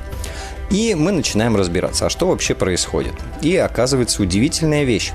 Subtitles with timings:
[0.74, 3.14] И мы начинаем разбираться, а что вообще происходит.
[3.44, 5.14] И оказывается удивительная вещь.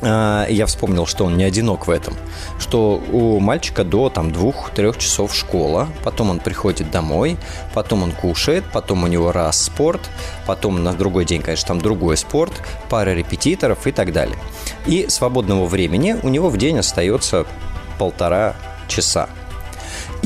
[0.00, 2.14] А, я вспомнил, что он не одинок в этом.
[2.58, 7.36] Что у мальчика до там двух-трех часов школа, потом он приходит домой,
[7.74, 10.00] потом он кушает, потом у него раз спорт,
[10.46, 12.52] потом на другой день, конечно, там другой спорт,
[12.88, 14.38] пара репетиторов и так далее.
[14.86, 17.44] И свободного времени у него в день остается
[17.98, 18.56] полтора
[18.88, 19.28] часа.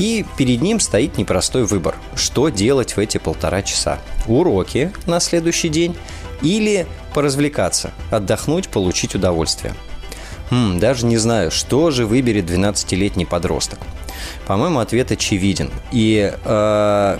[0.03, 3.99] И перед ним стоит непростой выбор, что делать в эти полтора часа.
[4.27, 5.95] Уроки на следующий день
[6.41, 9.73] или поразвлекаться, отдохнуть, получить удовольствие.
[10.51, 13.79] Хм, даже не знаю, что же выберет 12-летний подросток.
[14.45, 15.71] По-моему, ответ очевиден.
[15.93, 17.17] И э,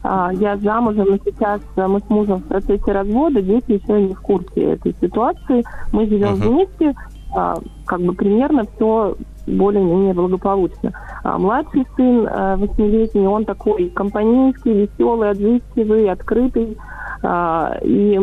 [0.03, 4.21] А, я замужем, но сейчас мы с мужем в процессе развода, дети еще не в
[4.21, 5.63] курсе этой ситуации.
[5.91, 6.49] Мы живем uh-huh.
[6.49, 6.95] вместе,
[7.35, 7.55] а,
[7.85, 9.15] как бы примерно все
[9.47, 10.91] более-менее благополучно.
[11.23, 16.77] А младший сын, а, восьмилетний, он такой компанейский, веселый, отзывчивый, открытый.
[17.23, 18.19] А, и,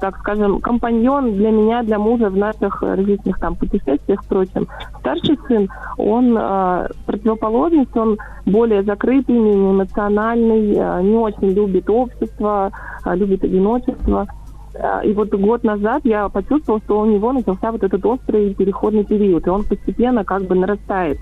[0.00, 4.66] так скажем, компаньон для меня, для мужа в наших различных там путешествиях, впрочем.
[5.00, 12.70] Старший сын, он а, противоположность, он более закрытый, менее эмоциональный, а, не очень любит общество,
[13.06, 14.26] любит одиночество.
[15.04, 19.46] И вот год назад я почувствовала, что у него начался вот этот острый переходный период,
[19.46, 21.18] и он постепенно как бы нарастает.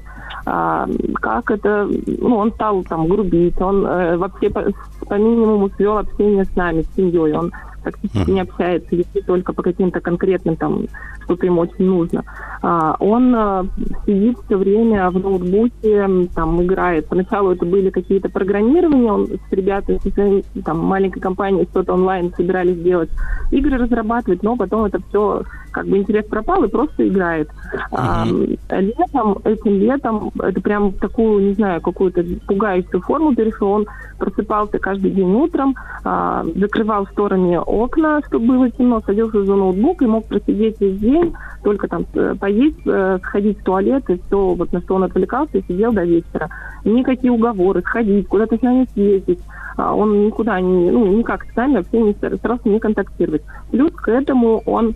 [0.47, 0.89] А,
[1.21, 4.65] как это, ну, он стал там грубить, он э, вообще по,
[5.07, 8.33] по минимуму свел общение с нами, с семьей, он практически uh-huh.
[8.33, 10.87] не общается, если только по каким-то конкретным там,
[11.25, 12.25] что-то ему очень нужно.
[12.63, 13.67] А, он а,
[14.07, 17.07] сидит все время в ноутбуке, там играет.
[17.09, 22.81] Поначалу это были какие-то программирования, он с ребятами, своей там, маленькой компанией что-то онлайн собирались
[22.81, 23.11] делать,
[23.51, 25.43] игры разрабатывать, но потом это все
[25.73, 27.49] как бы интерес пропал и просто играет.
[27.91, 28.59] Uh-huh.
[28.71, 33.71] А, летом, этим летом, это прям такую, не знаю, какую-то пугающую форму перешел.
[33.71, 33.87] Он
[34.19, 35.75] просыпался каждый день утром,
[36.05, 41.33] а, закрывал шторами окна, чтобы было темно, садился за ноутбук и мог просидеть весь день,
[41.65, 45.59] только там э, поесть, э, сходить в туалет, и все, вот на что он отвлекался,
[45.59, 46.51] и сидел до вечера.
[46.85, 49.41] Никакие уговоры, сходить, куда-то с нами съездить.
[49.77, 53.43] А он никуда не, ну, никак с нами вообще не старался не контактировать.
[53.71, 54.95] Плюс к этому он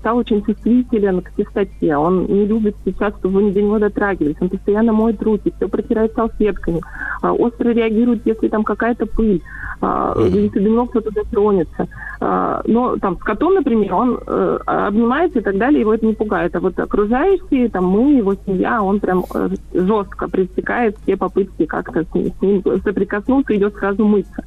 [0.00, 1.96] стал очень чувствителен к чистоте.
[1.96, 4.36] Он не любит сейчас, чтобы вы до него дотрагивались.
[4.40, 6.80] Он постоянно моет руки, все протирает салфетками.
[7.20, 9.42] А, остро реагирует, если там какая-то пыль,
[9.80, 10.28] mm-hmm.
[10.30, 11.88] если до него кто-то дотронется.
[12.20, 16.56] Но там с котом, например, он э, обнимается и так далее, его это не пугает.
[16.56, 22.04] А вот окружающие, там мы, его семья, он прям э, жестко пресекает все попытки как-то
[22.04, 24.42] с ним, с ним соприкоснуться, идет сразу мыться.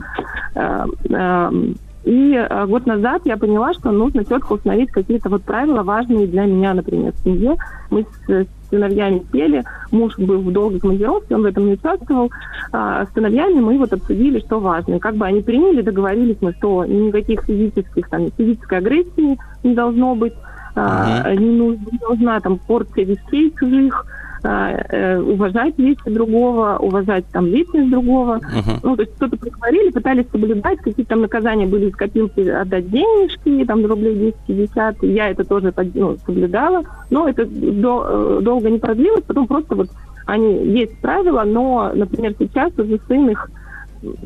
[2.04, 6.46] И э, год назад я поняла, что нужно четко установить какие-то вот правила важные для
[6.46, 7.58] меня, например, в семье.
[7.92, 12.32] Мы с сыновьями пели, муж был в долгой командировке, он в этом не участвовал.
[12.72, 14.96] А с сыновьями мы вот обсудили, что важно.
[14.96, 20.16] И как бы они приняли, договорились мы, что никаких физических, там, физической агрессии не должно
[20.16, 20.34] быть,
[20.76, 21.36] uh-huh.
[21.36, 24.06] не, нужна, не должна там порция вещей чужих,
[24.44, 28.38] уважать вещи другого, уважать там личность другого.
[28.38, 28.80] Uh-huh.
[28.84, 33.66] Ну, то есть что-то проговорили, пытались соблюдать, какие-то там наказания были из копилки отдать денежки,
[33.66, 39.24] там рублей 10-50, я это тоже ну, соблюдала, но это до, э, долго не продлилось,
[39.24, 39.90] потом просто вот
[40.26, 43.50] они есть правила, но, например, сейчас уже сын их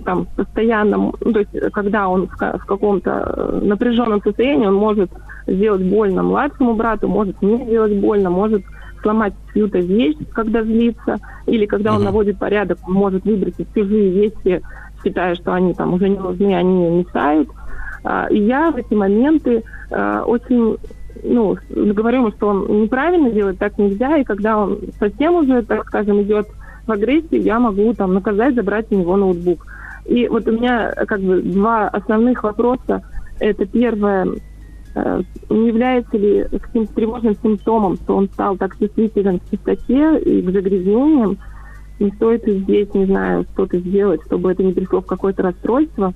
[0.05, 5.11] там постоянно, ну, то есть когда он в, в каком-то э, напряженном состоянии, он может
[5.47, 8.63] сделать больно младшему брату, может не сделать больно, может
[9.01, 11.95] сломать чью-то вещь, когда злится, или когда mm-hmm.
[11.95, 14.61] он наводит порядок, он может выбросить чужие вещи,
[15.03, 17.49] считая, что они там уже не нужны, они мешают.
[18.03, 20.77] А, и я в эти моменты а, очень
[21.23, 25.85] ну, говорю ему, что он неправильно делает, так нельзя, и когда он совсем уже, так
[25.87, 26.47] скажем, идет
[26.85, 29.65] в агрессию, я могу там наказать, забрать у него ноутбук.
[30.05, 33.03] И вот у меня как бы два основных вопроса.
[33.39, 34.27] Это первое,
[35.49, 40.51] не является ли каким-то тревожным симптомом, что он стал так чувствителен к чистоте и к
[40.51, 41.37] загрязнениям,
[41.99, 46.13] не стоит здесь, не знаю, что-то сделать, чтобы это не пришло в какое-то расстройство.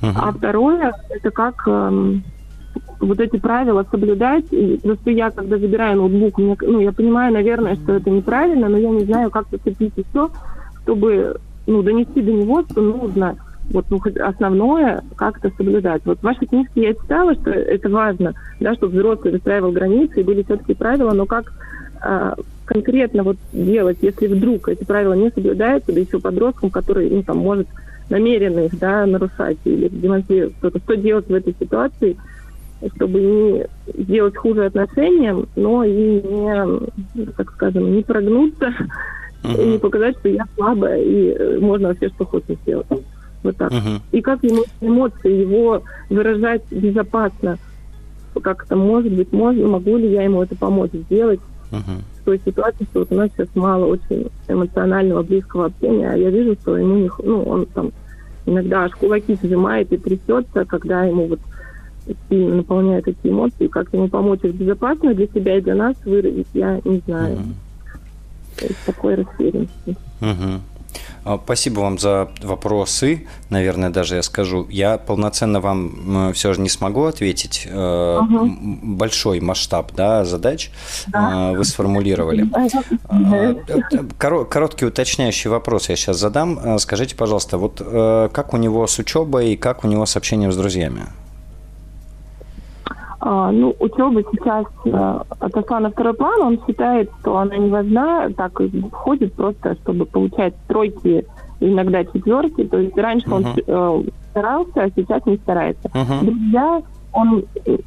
[0.00, 0.12] Uh-huh.
[0.14, 2.22] А второе, это как эм,
[3.00, 4.44] вот эти правила соблюдать.
[4.52, 8.78] И просто я, когда забираю ноутбук, мне, ну, я понимаю, наверное, что это неправильно, но
[8.78, 10.28] я не знаю, как поступить еще,
[10.82, 11.36] чтобы
[11.66, 13.36] ну, донести до него, что нужно
[13.70, 16.02] вот ну, основное как-то соблюдать.
[16.04, 20.24] Вот в вашей книжке я читала, что это важно, да, чтобы взрослый выстраивал границы и
[20.24, 21.52] были все-таки правила, но как
[22.00, 22.34] а,
[22.64, 27.38] конкретно вот делать, если вдруг эти правила не соблюдаются, да еще подросткам, который, ну, там,
[27.38, 27.68] может
[28.10, 32.16] намеренно их, да, нарушать или демонстрировать что-то, что делать в этой ситуации,
[32.94, 33.66] чтобы не
[34.02, 38.72] сделать хуже отношениям, но и не, так скажем, не прогнуться,
[39.42, 39.62] uh-huh.
[39.62, 42.86] и не показать, что я слабая, и э, можно вообще что хочешь сделать.
[43.42, 43.70] Вот так.
[43.70, 44.02] Угу.
[44.12, 47.58] И как ему эмоции его выражать безопасно.
[48.42, 51.40] Как это может быть, можно, могу ли я ему это помочь сделать
[51.72, 51.80] угу.
[52.20, 56.30] в той ситуации, что вот у нас сейчас мало очень эмоционального, близкого общения, а я
[56.30, 57.90] вижу, что ему не, ну, он там
[58.46, 61.40] иногда аж кулаки сжимает и трясется, когда ему вот
[62.28, 66.46] сильно наполняют эти эмоции, как ему помочь их безопасно для себя и для нас выразить,
[66.54, 67.34] я не знаю.
[67.34, 67.42] Угу.
[68.58, 69.96] То есть такой растерянности.
[70.20, 70.77] Угу.
[71.24, 73.26] А, спасибо вам за вопросы.
[73.50, 74.66] Наверное, даже я скажу.
[74.68, 77.66] Я полноценно вам все же не смогу ответить.
[77.66, 78.50] Угу.
[78.82, 80.70] Большой масштаб да, задач
[81.08, 81.52] да.
[81.52, 82.48] вы сформулировали.
[83.10, 83.54] А,
[84.18, 86.78] короткий уточняющий вопрос я сейчас задам.
[86.78, 87.80] Скажите, пожалуйста, вот
[88.32, 91.06] как у него с учебой и как у него с общением с друзьями?
[93.20, 94.66] А, ну, учеба сейчас
[95.40, 96.40] отошла на второй план.
[96.42, 101.26] Он считает, что она не важна, так и ходит просто, чтобы получать тройки,
[101.60, 102.64] иногда четверки.
[102.64, 103.64] То есть раньше uh-huh.
[103.66, 105.88] он э, старался, а сейчас не старается.
[105.88, 106.24] Uh-huh.
[106.24, 106.82] Друзья,
[107.12, 107.44] он,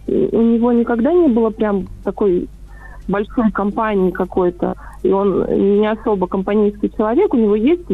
[0.08, 2.50] у него никогда не было прям такой
[3.08, 5.46] большой компании какой-то, и он
[5.80, 7.34] не особо компанейский человек.
[7.34, 7.86] У него есть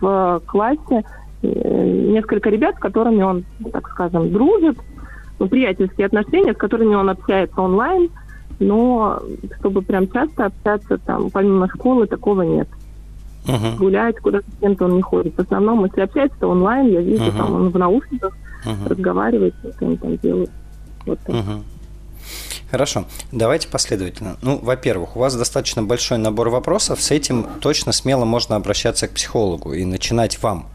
[0.00, 1.04] в классе
[1.42, 4.78] э, несколько ребят, с которыми он, так скажем, дружит,
[5.38, 8.10] ну, приятельские отношения, с которыми он общается онлайн,
[8.58, 9.20] но
[9.58, 12.68] чтобы прям часто общаться там, помимо школы, такого нет.
[13.46, 13.76] Uh-huh.
[13.76, 15.34] Гулять куда-то с кем-то он не ходит.
[15.36, 17.36] В основном, если общается, то онлайн, я вижу, uh-huh.
[17.36, 18.88] там он в наушниках uh-huh.
[18.88, 20.50] разговаривает, что он там делает.
[21.04, 21.36] Вот так.
[21.36, 21.62] Uh-huh.
[22.76, 24.36] Хорошо, давайте последовательно.
[24.42, 29.12] Ну, во-первых, у вас достаточно большой набор вопросов, с этим точно смело можно обращаться к
[29.12, 30.66] психологу и начинать вам,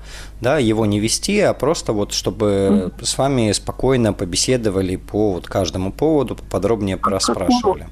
[0.41, 3.05] да, его не вести, а просто вот, чтобы mm-hmm.
[3.05, 7.87] с вами спокойно побеседовали по вот каждому поводу, подробнее проспрашивали.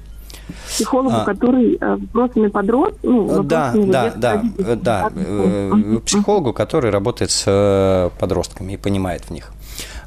[0.66, 6.90] Психологу, а, который э, вопросами подростков, ну, да, да, да, да, да, э, психологу, который
[6.90, 9.52] работает с э, подростками и понимает в них.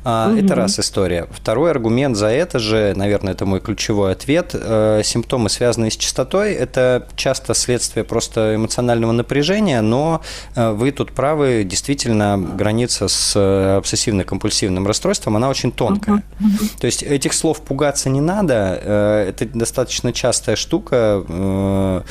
[0.03, 0.37] Угу.
[0.37, 1.27] Это раз история.
[1.31, 4.51] Второй аргумент за это же, наверное, это мой ключевой ответ.
[4.53, 10.21] Э, симптомы, связанные с частотой, это часто следствие просто эмоционального напряжения, но
[10.55, 16.23] э, вы тут правы, действительно, граница с обсессивно-компульсивным расстройством, она очень тонкая.
[16.39, 16.79] Угу.
[16.81, 22.03] То есть этих слов пугаться не надо, это достаточно частая штука,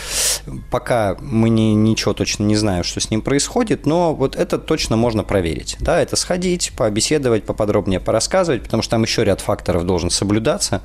[0.71, 4.97] пока мы не, ничего точно не знаем, что с ним происходит, но вот это точно
[4.97, 5.77] можно проверить.
[5.81, 10.83] Да, это сходить, побеседовать, поподробнее порассказывать, потому что там еще ряд факторов должен соблюдаться,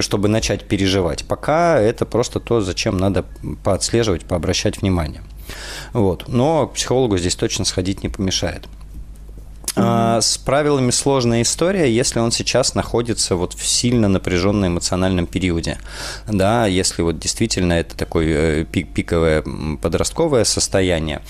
[0.00, 1.24] чтобы начать переживать.
[1.24, 3.24] Пока это просто то, зачем надо
[3.64, 5.22] поотслеживать, пообращать внимание.
[5.92, 6.28] Вот.
[6.28, 8.66] Но психологу здесь точно сходить не помешает.
[9.76, 15.78] А, с правилами сложная история, если он сейчас находится вот в сильно напряженном эмоциональном периоде.
[16.26, 19.44] Да, если вот действительно это такое э, пик, пиковое
[19.82, 21.20] подростковое состояние,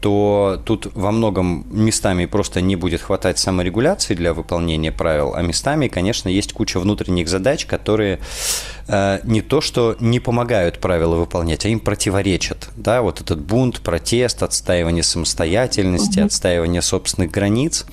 [0.00, 5.88] то тут во многом местами просто не будет хватать саморегуляции для выполнения правил, а местами,
[5.88, 8.20] конечно, есть куча внутренних задач, которые
[8.88, 12.68] не то что не помогают правила выполнять, а им противоречат.
[12.76, 16.26] Да, вот этот бунт, протест, отстаивание самостоятельности, угу.
[16.26, 17.84] отстаивание собственных границ.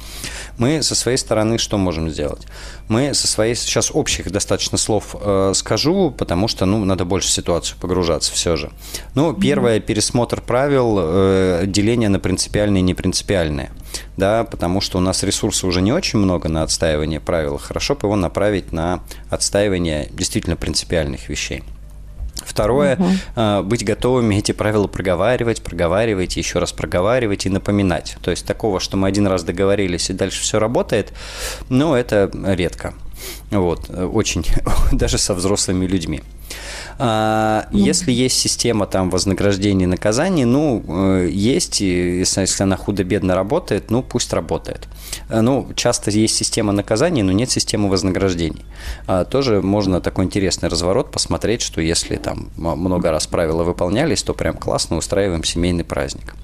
[0.57, 2.43] Мы со своей стороны что можем сделать?
[2.89, 7.31] Мы со своей сейчас общих достаточно слов э, скажу, потому что ну надо больше в
[7.31, 8.71] ситуацию погружаться все же.
[9.15, 13.71] Ну, первое пересмотр правил, э, деление на принципиальные и непринципиальные,
[14.17, 17.57] да, потому что у нас ресурсов уже не очень много на отстаивание правил.
[17.57, 21.63] Хорошо бы его направить на отстаивание действительно принципиальных вещей.
[22.45, 23.63] Второе, угу.
[23.63, 28.17] быть готовыми эти правила проговаривать, проговаривать, еще раз проговаривать и напоминать.
[28.21, 31.13] То есть такого, что мы один раз договорились и дальше все работает,
[31.69, 32.93] ну, это редко.
[33.51, 34.45] Вот, очень,
[34.91, 36.21] даже со взрослыми людьми.
[36.99, 43.35] А, если есть система там вознаграждения и наказаний, ну, э, есть, если, если она худо-бедно
[43.35, 44.87] работает, ну, пусть работает.
[45.29, 48.65] Э, ну, часто есть система наказаний, но нет системы вознаграждений.
[49.07, 54.33] А, тоже можно такой интересный разворот посмотреть, что если там много раз правила выполнялись, то
[54.33, 56.35] прям классно устраиваем семейный праздник.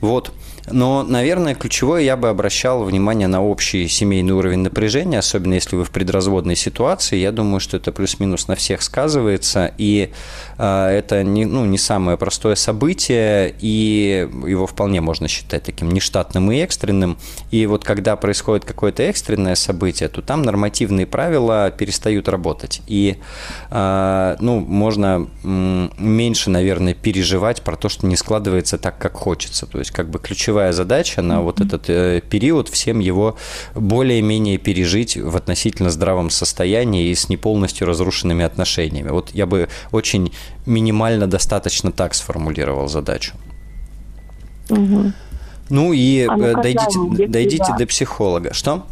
[0.00, 0.32] Вот.
[0.72, 5.84] Но, наверное, ключевое я бы обращал внимание на общий семейный уровень напряжения, особенно если вы
[5.84, 7.16] в предразводной ситуации.
[7.16, 10.10] Я думаю, что это плюс-минус на всех сказывается, и
[10.58, 16.50] э, это не, ну, не самое простое событие, и его вполне можно считать таким нештатным
[16.52, 17.18] и экстренным.
[17.50, 22.82] И вот когда происходит какое-то экстренное событие, то там нормативные правила перестают работать.
[22.86, 23.18] И
[23.70, 29.66] э, ну, можно меньше, наверное, переживать про то, что не складывается так, как хочется.
[29.66, 33.36] То есть как бы ключевая ключевая задача на вот этот э, период всем его
[33.76, 39.10] более-менее пережить в относительно здравом состоянии и с не полностью разрушенными отношениями.
[39.10, 40.32] Вот я бы очень
[40.66, 43.34] минимально достаточно так сформулировал задачу.
[44.70, 45.12] Угу.
[45.70, 47.76] Ну и а э, дойдите, дойдите да.
[47.76, 48.52] до психолога.
[48.52, 48.82] Что?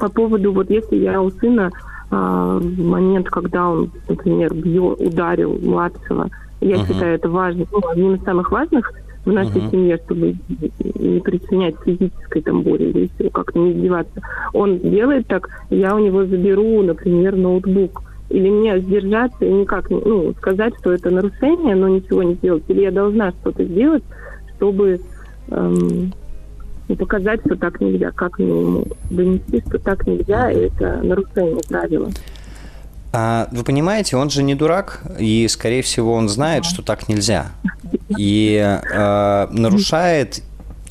[0.00, 1.70] По поводу, вот если я у сына
[2.10, 6.28] а, в момент, когда он, например, бьет, ударил младшего,
[6.60, 6.86] я угу.
[6.86, 8.92] считаю это важным, ну, одним из самых важных
[9.24, 9.70] в нашей uh-huh.
[9.70, 10.34] семье, чтобы
[10.94, 14.20] не причинять физической там боли или все, как не издеваться.
[14.52, 18.02] Он делает так, я у него заберу, например, ноутбук.
[18.30, 22.64] Или мне сдержаться и никак не, ну, сказать, что это нарушение, но ничего не сделать.
[22.68, 24.02] Или я должна что-то сделать,
[24.56, 25.00] чтобы
[25.48, 26.12] эм,
[26.98, 28.10] показать, что так нельзя.
[28.12, 32.08] Как мне ему донести, что так нельзя, и это нарушение правила.
[33.16, 37.52] А вы понимаете, он же не дурак, и, скорее всего, он знает, что так нельзя.
[38.18, 40.42] И э, нарушает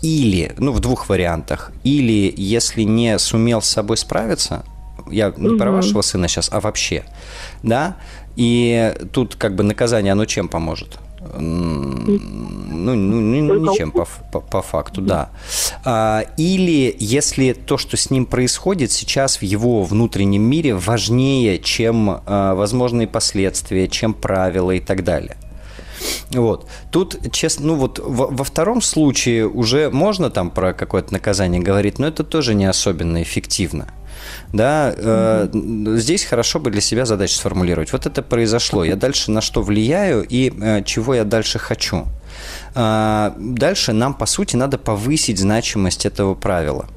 [0.02, 4.64] или, ну, в двух вариантах, или если не сумел с собой справиться,
[5.12, 7.04] я не про вашего сына сейчас, а вообще,
[7.62, 7.98] да,
[8.38, 11.00] и тут как бы наказание, оно чем поможет?
[11.40, 15.30] Ну, ну ничем по, по, по факту, да.
[15.84, 22.22] А, или если то, что с ним происходит сейчас в его внутреннем мире, важнее, чем
[22.26, 25.38] а, возможные последствия, чем правила и так далее.
[26.32, 26.68] Вот.
[26.92, 32.00] Тут, честно, ну вот во, во втором случае уже можно там про какое-то наказание говорить,
[32.00, 33.88] но это тоже не особенно эффективно
[34.52, 35.50] да, э,
[35.98, 37.92] здесь хорошо бы для себя задачу сформулировать.
[37.92, 42.06] Вот это произошло, я дальше на что влияю и э, чего я дальше хочу.
[42.76, 46.88] Э, дальше нам, по сути, надо повысить значимость этого правила.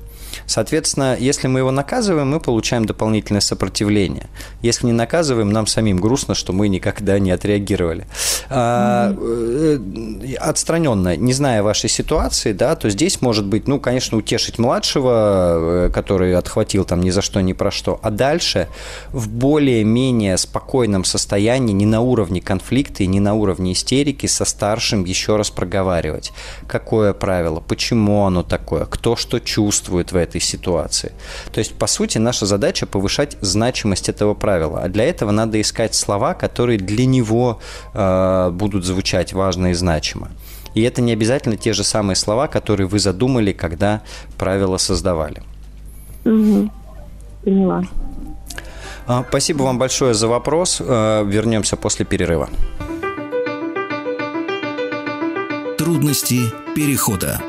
[0.46, 4.28] Соответственно, если мы его наказываем, мы получаем дополнительное сопротивление.
[4.62, 8.06] Если не наказываем, нам самим грустно, что мы никогда не отреагировали.
[8.48, 10.36] Mm-hmm.
[10.36, 15.90] Отстраненно, не зная вашей ситуации, да, то здесь может быть, ну, конечно, утешить младшего, э,
[15.92, 18.68] который отхватил там ни за что, ни про что, а дальше
[19.10, 25.04] в более-менее спокойном состоянии, не на уровне конфликта и не на уровне истерики, со старшим
[25.04, 26.32] еще раз проговаривать,
[26.66, 31.12] какое правило, почему оно такое, кто что чувствует в этой этой ситуации.
[31.52, 34.80] То есть, по сути, наша задача повышать значимость этого правила.
[34.82, 37.58] А для этого надо искать слова, которые для него
[37.94, 40.28] э, будут звучать важно и значимо.
[40.76, 44.00] И это не обязательно те же самые слова, которые вы задумали, когда
[44.38, 45.42] правила создавали.
[46.24, 46.70] Угу.
[47.44, 47.82] Поняла.
[49.06, 50.82] А, спасибо вам большое за вопрос.
[50.84, 52.48] Э, вернемся после перерыва.
[55.78, 56.40] Трудности
[56.74, 57.40] перехода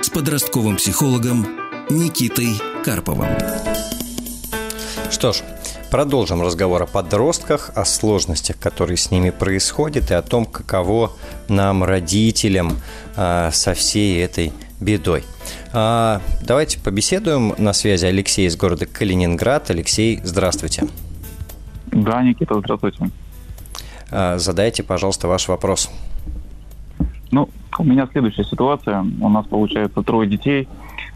[0.00, 1.61] с подростковым психологом
[1.92, 3.28] Никитой Карповым.
[5.10, 5.42] Что ж,
[5.90, 11.12] продолжим разговор о подростках, о сложностях, которые с ними происходят, и о том, каково
[11.48, 12.78] нам, родителям,
[13.14, 15.24] а, со всей этой бедой.
[15.74, 17.54] А, давайте побеседуем.
[17.58, 19.70] На связи Алексей из города Калининград.
[19.70, 20.88] Алексей, здравствуйте.
[21.88, 23.10] Да, Никита, здравствуйте.
[24.10, 25.90] А, задайте, пожалуйста, ваш вопрос.
[27.30, 29.04] Ну, у меня следующая ситуация.
[29.20, 30.68] У нас, получается, трое детей.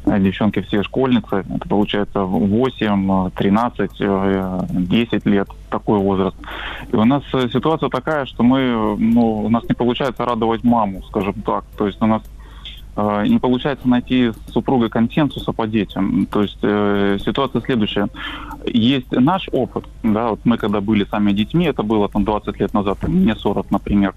[0.06, 1.44] Девчонки все школьницы.
[1.54, 3.90] Это, получается, 8, 13,
[4.88, 5.48] 10 лет.
[5.68, 6.36] Такой возраст.
[6.92, 7.22] И у нас
[7.52, 11.64] ситуация такая, что мы, ну, у нас не получается радовать маму, скажем так.
[11.76, 12.35] То есть у нас Э,
[12.96, 16.26] не получается найти с супругой консенсуса по детям.
[16.26, 18.08] То есть э, ситуация следующая.
[18.64, 22.74] Есть наш опыт, да, вот мы когда были сами детьми, это было там 20 лет
[22.74, 24.14] назад, мне 40, например.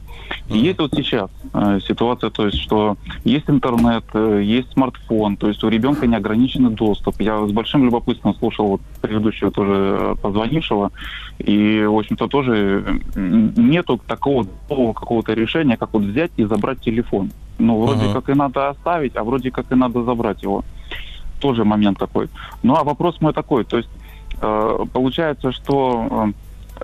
[0.50, 5.48] И есть вот сейчас э, ситуация, то есть, что есть интернет, э, есть смартфон, то
[5.48, 7.20] есть у ребенка неограниченный доступ.
[7.22, 10.92] Я с большим любопытством слушал вот предыдущего тоже э, позвонившего,
[11.40, 17.32] и, в общем-то, тоже нету такого какого-то решения, как вот взять и забрать телефон.
[17.60, 18.14] Ну, вроде uh-huh.
[18.14, 20.64] как и надо оставить, а вроде как и надо забрать его.
[21.40, 22.30] Тоже момент такой.
[22.64, 23.90] Ну, а вопрос мой такой, то есть
[24.42, 26.32] э, получается, что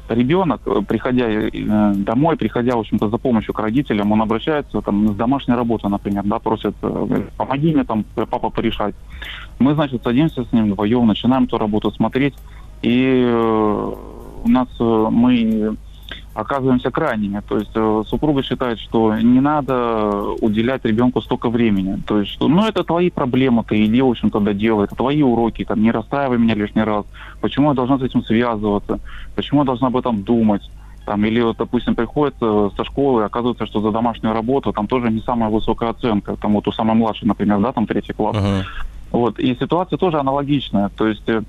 [0.08, 5.14] э, ребенок, приходя э, домой, приходя, в общем-то, за помощью к родителям, он обращается там
[5.14, 8.96] с домашней работы, например, да, просит, э, помоги мне там, папа, порешать.
[9.60, 12.36] Мы, значит, садимся с ним вдвоем, начинаем эту работу смотреть,
[12.82, 13.94] и э,
[14.44, 15.76] у нас э, мы
[16.36, 17.42] оказываемся крайними.
[17.48, 21.98] То есть э, супруга считает, что не надо уделять ребенку столько времени.
[22.06, 25.64] То есть, что, ну, это твои проблемы, ты иди, в общем-то, доделай, это твои уроки,
[25.64, 27.06] там, не расстраивай меня лишний раз.
[27.40, 29.00] Почему я должна с этим связываться?
[29.36, 30.70] Почему я должна об этом думать?
[31.06, 35.10] Там, или, вот, допустим, приходит э, со школы, оказывается, что за домашнюю работу там тоже
[35.10, 36.36] не самая высокая оценка.
[36.36, 38.36] Там вот у самой младшей, например, да, там третий класс.
[38.36, 38.64] Uh-huh.
[39.12, 39.40] Вот.
[39.40, 40.90] И ситуация тоже аналогичная.
[40.90, 41.44] То есть э,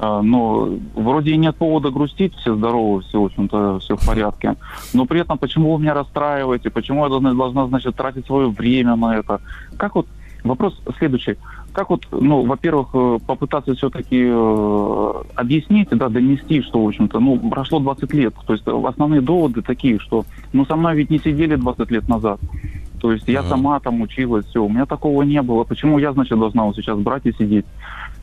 [0.00, 4.56] ну, вроде и нет повода грустить, все здоровы, все, в общем-то, все в порядке.
[4.92, 8.96] Но при этом, почему вы меня расстраиваете, почему я должна, должна, значит, тратить свое время
[8.96, 9.40] на это?
[9.76, 10.06] Как вот,
[10.44, 11.36] вопрос следующий.
[11.72, 17.38] Как вот, ну, во-первых, э, попытаться все-таки э, объяснить, да, донести, что, в общем-то, ну,
[17.50, 18.34] прошло 20 лет.
[18.46, 22.40] То есть основные доводы такие, что, ну, со мной ведь не сидели 20 лет назад.
[23.00, 25.64] То есть я сама там училась, все, у меня такого не было.
[25.64, 27.66] Почему я, значит, должна вот сейчас брать и сидеть?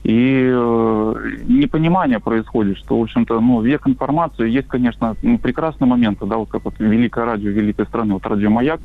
[0.03, 1.13] И э,
[1.47, 6.49] непонимание происходит, что, в общем-то, ну, век информации, есть, конечно, ну, прекрасные моменты, да, вот
[6.49, 8.81] как вот великое радио великой страны, вот радио «Маяк»,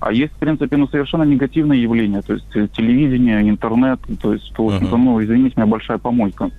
[0.00, 4.52] а есть, в принципе, ну, совершенно негативные явления, то есть э, телевидение, интернет, то есть,
[4.56, 6.50] в общем-то, ну, извините меня, большая помойка.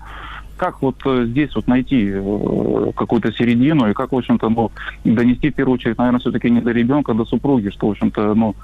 [0.56, 4.72] Как вот э, здесь вот найти э, какую-то середину и как, в общем-то, ну,
[5.04, 8.34] донести, в первую очередь, наверное, все-таки не до ребенка, а до супруги, что, в общем-то,
[8.34, 8.56] ну,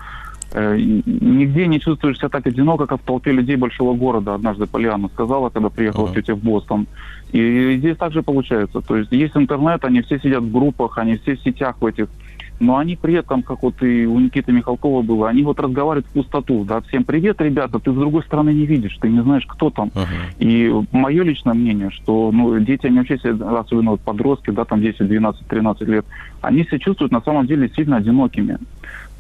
[0.53, 5.49] нигде не чувствуешь себя так одиноко, как в толпе людей большого города, однажды Полиана сказала,
[5.49, 6.15] когда приехала uh-huh.
[6.15, 6.87] тетя в Бостон.
[7.31, 8.81] И здесь также получается.
[8.81, 12.07] То есть есть интернет, они все сидят в группах, они все в сетях в этих.
[12.59, 16.11] Но они при этом, как вот и у Никиты Михалкова было, они вот разговаривают в
[16.11, 16.63] пустоту.
[16.63, 19.89] Да, всем привет, ребята, ты с другой стороны не видишь, ты не знаешь, кто там.
[19.89, 20.05] Uh-huh.
[20.37, 25.07] И мое личное мнение, что ну, дети, они вообще, особенно вот подростки, да, там 10,
[25.07, 26.05] 12, 13 лет,
[26.41, 28.59] они себя чувствуют на самом деле сильно одинокими.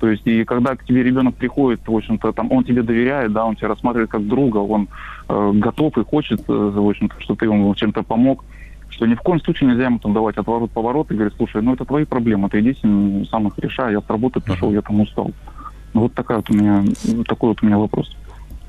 [0.03, 3.45] То есть, и когда к тебе ребенок приходит, в общем-то, там, он тебе доверяет, да,
[3.45, 4.89] он тебя рассматривает как друга, он
[5.29, 8.43] э, готов и хочет, э, в общем-то, что ты ему чем-то помог,
[8.89, 11.85] что ни в коем случае нельзя ему там давать отворот-поворот и говорить, слушай, ну это
[11.85, 14.99] твои проблемы, ты иди с ним сам их решай, я с работы пришел, я там
[14.99, 15.31] устал.
[15.93, 16.83] Ну, вот такая вот у меня,
[17.25, 18.13] такой вот у меня вопрос.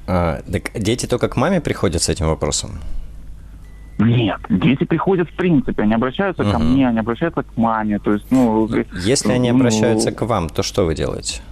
[0.07, 2.79] А, так дети только к маме приходят с этим вопросом?
[3.99, 6.53] Нет, дети приходят в принципе, они обращаются угу.
[6.53, 8.69] ко мне, они обращаются к маме, то есть, ну...
[9.05, 11.43] Если они ну, обращаются к вам, то что вы делаете?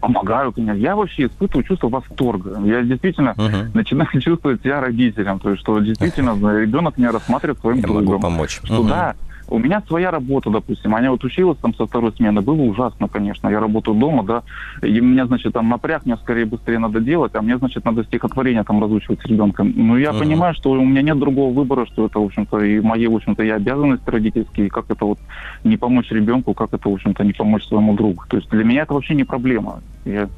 [0.00, 0.80] Помогаю, конечно.
[0.80, 2.60] Я вообще испытываю чувство восторга.
[2.64, 7.76] Я действительно uh начинаю чувствовать себя родителем, то есть, что действительно ребенок меня рассматривает своим
[7.76, 8.04] Я другом.
[8.04, 8.60] могу помочь.
[8.64, 9.14] Что uh да,
[9.52, 10.94] у меня своя работа, допустим.
[10.94, 12.40] Аня вот училась там со второй смены.
[12.40, 13.48] Было ужасно, конечно.
[13.48, 14.42] Я работаю дома, да.
[14.82, 18.64] И меня, значит, там напряг, мне скорее быстрее надо делать, а мне, значит, надо стихотворение
[18.64, 19.72] там разучивать с ребенком.
[19.76, 20.18] Ну, я uh-huh.
[20.18, 23.42] понимаю, что у меня нет другого выбора, что это, в общем-то, и мои, в общем-то,
[23.42, 25.18] и обязанности родительские, и как это вот
[25.64, 28.24] не помочь ребенку, как это, в общем-то, не помочь своему другу.
[28.28, 29.80] То есть для меня это вообще не проблема.
[30.04, 30.28] Я...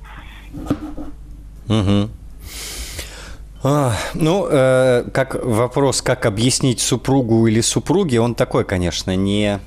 [1.69, 2.11] Угу.
[3.67, 9.59] А, ну, э, как вопрос, как объяснить супругу или супруге, он такой, конечно, не...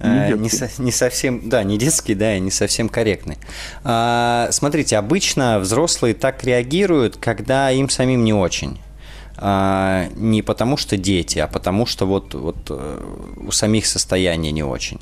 [0.00, 3.38] Не, э, не, со, не совсем, да, не детский, да, и не совсем корректный.
[3.84, 8.78] А, смотрите, обычно взрослые так реагируют, когда им самим не очень.
[9.40, 13.00] А, не потому что дети, а потому что вот, вот э,
[13.36, 14.98] у самих состояние не очень.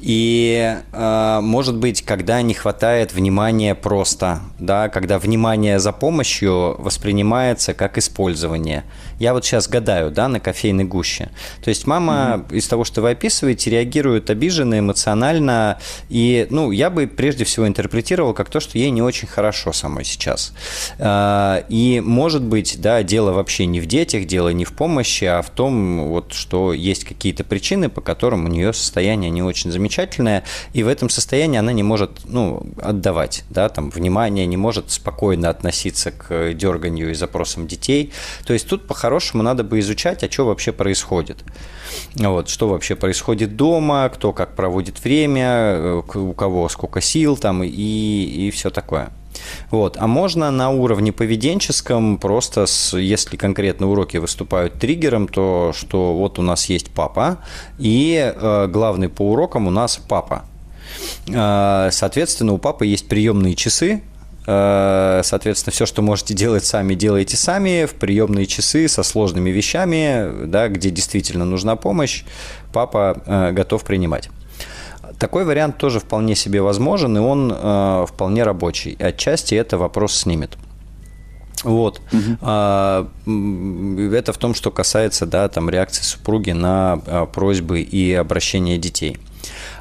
[0.00, 7.74] И э, может быть, когда не хватает внимания просто, да, когда внимание за помощью воспринимается
[7.74, 8.84] как использование.
[9.18, 11.30] Я вот сейчас гадаю, да, на кофейной гуще.
[11.62, 12.56] То есть мама mm-hmm.
[12.56, 18.34] из того, что вы описываете, реагирует обиженно, эмоционально, и, ну, я бы прежде всего интерпретировал
[18.34, 20.52] как то, что ей не очень хорошо самой сейчас.
[20.98, 25.42] Э, и может быть, да, дело вообще не в детях, дело не в помощи, а
[25.42, 30.44] в том, вот, что есть какие-то причины, по которым у нее состояние не очень замечательная,
[30.72, 35.48] и в этом состоянии она не может ну, отдавать да, там, внимание, не может спокойно
[35.48, 38.12] относиться к дерганию и запросам детей.
[38.44, 41.44] То есть тут по-хорошему надо бы изучать, а что вообще происходит.
[42.16, 47.62] Вот, что вообще происходит дома, кто как проводит время, э, у кого сколько сил там
[47.62, 49.10] и, и все такое.
[49.70, 49.96] Вот.
[50.00, 56.40] А можно на уровне поведенческом просто, с, если конкретно уроки выступают триггером, то что вот
[56.40, 57.38] у нас есть папа,
[57.78, 60.46] и э, главный по урокам у нас папа.
[61.28, 64.02] Э, соответственно, у папы есть приемные часы,
[64.46, 70.68] Соответственно, все, что можете делать сами, делайте сами в приемные часы со сложными вещами, да,
[70.68, 72.22] где действительно нужна помощь,
[72.72, 74.30] папа э, готов принимать.
[75.18, 78.96] Такой вариант тоже вполне себе возможен, и он э, вполне рабочий.
[79.00, 80.56] Отчасти это вопрос снимет.
[81.64, 82.00] Вот.
[82.12, 82.46] Угу.
[84.12, 89.18] Это в том, что касается да, там, реакции супруги на а, просьбы и обращения детей.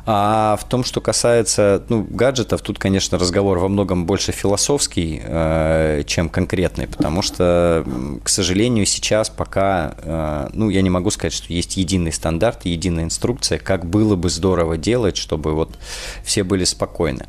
[0.08, 6.04] А в том, что касается ну, гаджетов, тут, конечно, разговор во многом больше философский, э,
[6.06, 7.84] чем конкретный, потому что,
[8.24, 13.06] к сожалению, сейчас пока, э, ну, я не могу сказать, что есть единый стандарт, единая
[13.06, 15.72] инструкция, как было бы здорово делать, чтобы вот
[16.24, 17.26] все были спокойны.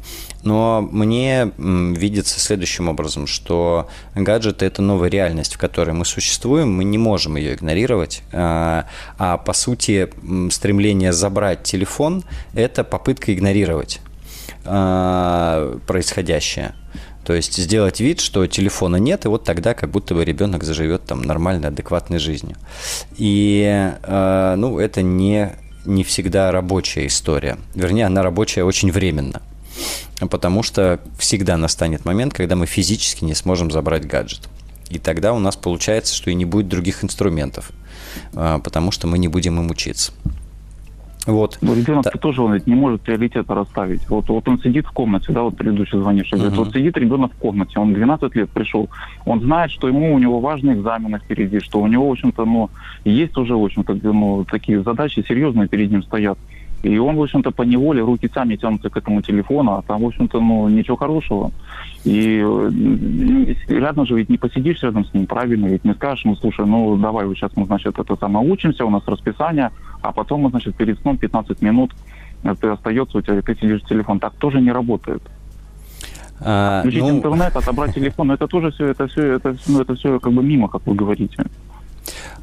[0.47, 6.85] Но мне видится следующим образом, что гаджеты– это новая реальность, в которой мы существуем, мы
[6.85, 8.87] не можем ее игнорировать, а,
[9.19, 10.09] а по сути
[10.51, 12.23] стремление забрать телефон–
[12.55, 13.99] это попытка игнорировать
[14.65, 16.77] а, происходящее.
[17.25, 21.07] То есть сделать вид, что телефона нет, и вот тогда как будто бы ребенок заживет
[21.07, 22.55] там нормальной, адекватной жизнью.
[23.17, 25.51] И э, ну, это не,
[25.85, 27.59] не всегда рабочая история.
[27.75, 29.43] Вернее, она рабочая очень временно
[30.31, 34.49] потому что всегда настанет момент, когда мы физически не сможем забрать гаджет.
[34.91, 37.71] И тогда у нас получается, что и не будет других инструментов,
[38.35, 40.13] а, потому что мы не будем им учиться.
[41.27, 41.59] Вот.
[41.61, 42.11] Но ребенок да.
[42.13, 44.09] тоже он ведь не может приоритета расставить.
[44.09, 47.39] Вот, вот он сидит в комнате, да, вот предыдущий звонивший, говорит, вот сидит ребенок в
[47.39, 48.89] комнате, он 12 лет пришел,
[49.25, 52.71] он знает, что ему у него важные экзамены впереди, что у него, в общем-то, ну,
[53.05, 56.39] есть уже, в общем-то, ну, такие задачи серьезные перед ним стоят.
[56.83, 60.07] И он, в общем-то, по неволе руки сами тянутся к этому телефону, а там, в
[60.07, 61.51] общем-то, ну, ничего хорошего.
[62.05, 66.37] И э, рядом же ведь не посидишь рядом с ним, правильно, ведь не скажешь ему,
[66.37, 69.71] слушай, ну, давай, вот сейчас мы, значит, это самое учимся, у нас расписание,
[70.03, 71.93] а потом мы, значит, перед сном 15 минут
[72.55, 74.21] ты остается у тебя, ты сидишь телефон.
[74.21, 75.23] Так тоже не работает.
[76.41, 77.11] А, Включить ну...
[77.11, 80.69] интернет, отобрать телефон, это тоже все, это все, это, ну, это все как бы мимо,
[80.69, 81.45] как вы говорите.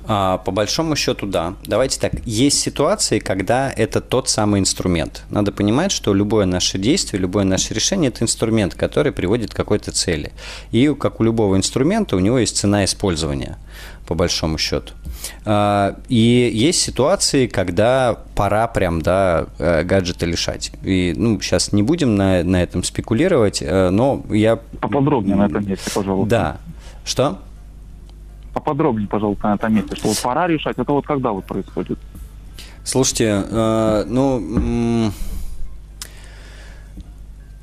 [0.06, 1.56] А, по большому счету, да.
[1.66, 2.14] Давайте так.
[2.26, 5.24] Есть ситуации, когда это тот самый инструмент.
[5.30, 9.92] Надо понимать, что любое наше действие, любое наше решение– это инструмент, который приводит к какой-то
[9.92, 10.34] цели.
[10.72, 13.58] И как у любого инструмента, у него есть цена использования,
[14.06, 14.94] по большому счету.
[15.46, 20.72] А, и есть ситуации, когда пора прям, да, э, гаджета лишать.
[20.84, 24.58] И, ну, сейчас не будем на, на этом спекулировать, э, но я...
[24.82, 26.30] Поподробнее на этом месте, пожалуйста.
[26.30, 26.58] Да.
[27.06, 27.40] Что?
[28.54, 32.00] Поподробнее, пожалуйста, на этом месте, что вот пора решать, это вот когда вот происходит?
[32.84, 35.12] Слушайте, э, ну...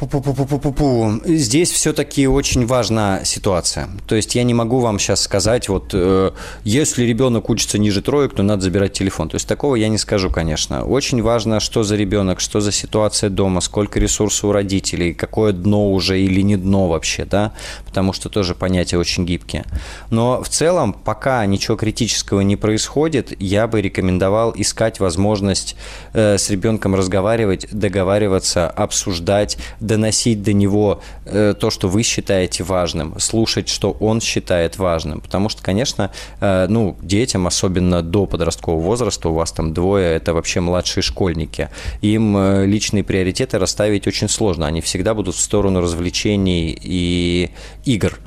[0.00, 1.20] Пу-пу-пу-пу-пу-пу.
[1.26, 3.90] Здесь все-таки очень важна ситуация.
[4.06, 6.30] То есть я не могу вам сейчас сказать, вот э,
[6.64, 9.28] если ребенок учится ниже троек, то надо забирать телефон.
[9.28, 10.86] То есть такого я не скажу, конечно.
[10.86, 15.92] Очень важно, что за ребенок, что за ситуация дома, сколько ресурсов у родителей, какое дно
[15.92, 17.52] уже или не дно вообще, да,
[17.84, 19.66] потому что тоже понятия очень гибкие.
[20.08, 25.76] Но в целом, пока ничего критического не происходит, я бы рекомендовал искать возможность
[26.14, 29.58] э, с ребенком разговаривать, договариваться, обсуждать,
[29.90, 35.20] доносить до него э, то, что вы считаете важным, слушать, что он считает важным.
[35.20, 40.33] Потому что, конечно, э, ну, детям, особенно до подросткового возраста, у вас там двое, это
[40.33, 41.68] вообще младшие школьники,
[42.03, 44.66] им э, личные приоритеты расставить очень сложно.
[44.66, 47.50] Они всегда будут в сторону развлечений и
[47.85, 48.18] игр.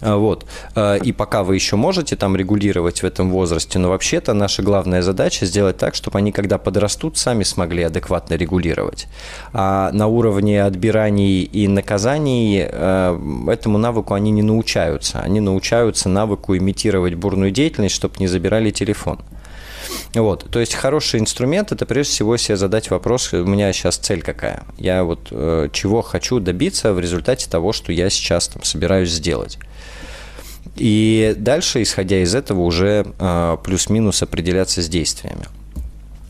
[0.00, 0.46] А, вот.
[0.74, 5.02] А, и пока вы еще можете там регулировать в этом возрасте, но вообще-то наша главная
[5.02, 9.06] задача сделать так, чтобы они, когда подрастут, сами смогли адекватно регулировать.
[9.52, 13.18] А на уровне отбираний и наказаний а,
[13.48, 15.20] этому навыку они не научаются.
[15.20, 19.18] Они научаются навыку имитировать бурную деятельность, чтобы не забирали телефон.
[20.14, 24.22] Вот, то есть хороший инструмент– это прежде всего себе задать вопрос, у меня сейчас цель
[24.22, 24.64] какая?
[24.76, 29.58] Я вот э, чего хочу добиться в результате того, что я сейчас там собираюсь сделать.
[30.76, 35.46] И дальше, исходя из этого, уже э, плюс-минус определяться с действиями.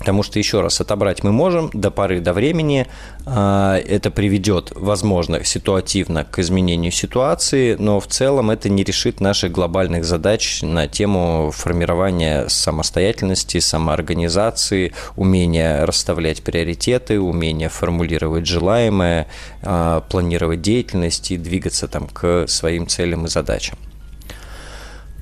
[0.01, 2.87] Потому что, еще раз, отобрать мы можем до поры до времени.
[3.27, 9.53] А, это приведет, возможно, ситуативно к изменению ситуации, но в целом это не решит наших
[9.53, 19.27] глобальных задач на тему формирования самостоятельности, самоорганизации, умения расставлять приоритеты, умения формулировать желаемое,
[19.63, 23.77] а, планировать деятельность и двигаться там к своим целям и задачам.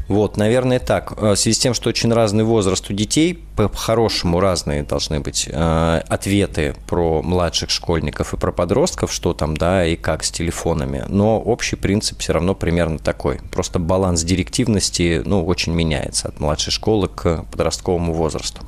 [0.08, 1.12] Вот, наверное, так.
[1.18, 5.48] Э, в связи с тем, что очень разный возраст у детей, по-хорошему разные должны быть
[5.50, 11.04] э, ответы про младших школьников и про подростков, что там, да, и как с телефонами.
[11.08, 13.38] Но общий принцип все равно примерно такой.
[13.52, 18.62] Просто баланс директивности, ну, очень меняется от младшей школы к подростковому возрасту.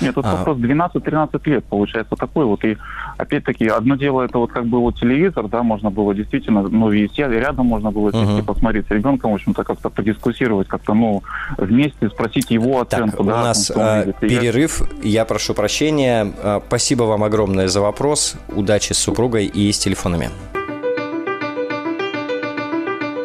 [0.00, 0.36] Нет, тут а...
[0.36, 2.64] вопрос 12-13 лет получается такой вот.
[2.64, 2.76] И
[3.16, 7.22] опять-таки, одно дело это вот как бы вот телевизор, да, можно было действительно, ну, вести,
[7.22, 8.44] рядом можно было сесть uh-huh.
[8.44, 11.22] посмотреть с ребенком, в общем-то, как-то подискуссировать, как-то, ну,
[11.58, 13.18] вместе спросить его оценку.
[13.18, 16.32] Так, да, у нас а, перерыв, я прошу прощения.
[16.42, 18.36] А, спасибо вам огромное за вопрос.
[18.54, 20.30] Удачи с супругой и с телефонами.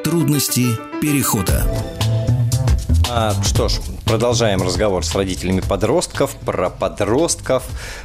[0.03, 0.65] Трудности
[1.01, 1.63] перехода.
[3.11, 7.63] А, что ж, продолжаем разговор с родителями подростков про подростков.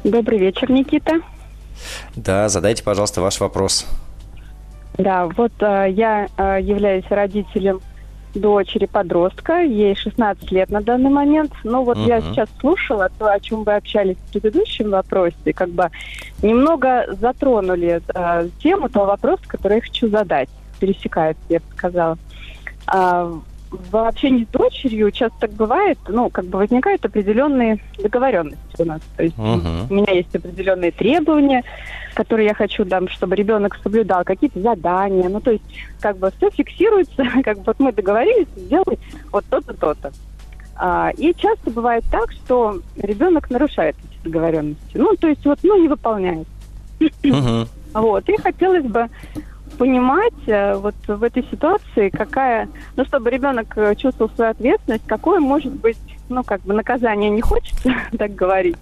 [0.02, 1.20] Добрый вечер, Никита.
[2.16, 3.87] Да, задайте, пожалуйста, ваш вопрос.
[4.96, 7.81] Да, вот э, я э, являюсь родителем
[8.35, 11.53] дочери подростка, ей 16 лет на данный момент.
[11.64, 12.09] Но вот uh-huh.
[12.09, 15.90] я сейчас слушала то, о чем вы общались в предыдущем вопросе, как бы
[16.42, 20.48] немного затронули э, тему того вопроса, который я хочу задать.
[20.81, 22.18] Пересекается, я бы сказала.
[22.87, 23.33] А,
[23.70, 29.00] в общении с дочерью часто так бывает, ну, как бы возникают определенные договоренности у нас.
[29.16, 29.87] То есть uh-huh.
[29.90, 31.64] у меня есть определенные требования,
[32.14, 35.28] которые я хочу, да, чтобы ребенок соблюдал, какие-то задания.
[35.28, 35.64] Ну, то есть,
[36.00, 38.98] как бы все фиксируется, как бы вот мы договорились сделать
[39.31, 40.12] вот то-то, то-то.
[40.76, 44.96] А, и часто бывает так, что ребенок нарушает эти договоренности.
[44.96, 46.46] Ну, то есть вот, ну, не выполняет.
[47.00, 47.68] Uh-huh.
[47.94, 48.28] Вот.
[48.28, 49.09] И хотелось бы
[49.78, 55.40] понимать э, вот в этой ситуации, какая, ну, чтобы ребенок э, чувствовал свою ответственность, какое
[55.40, 58.76] может быть, ну, как бы наказание не хочется так говорить.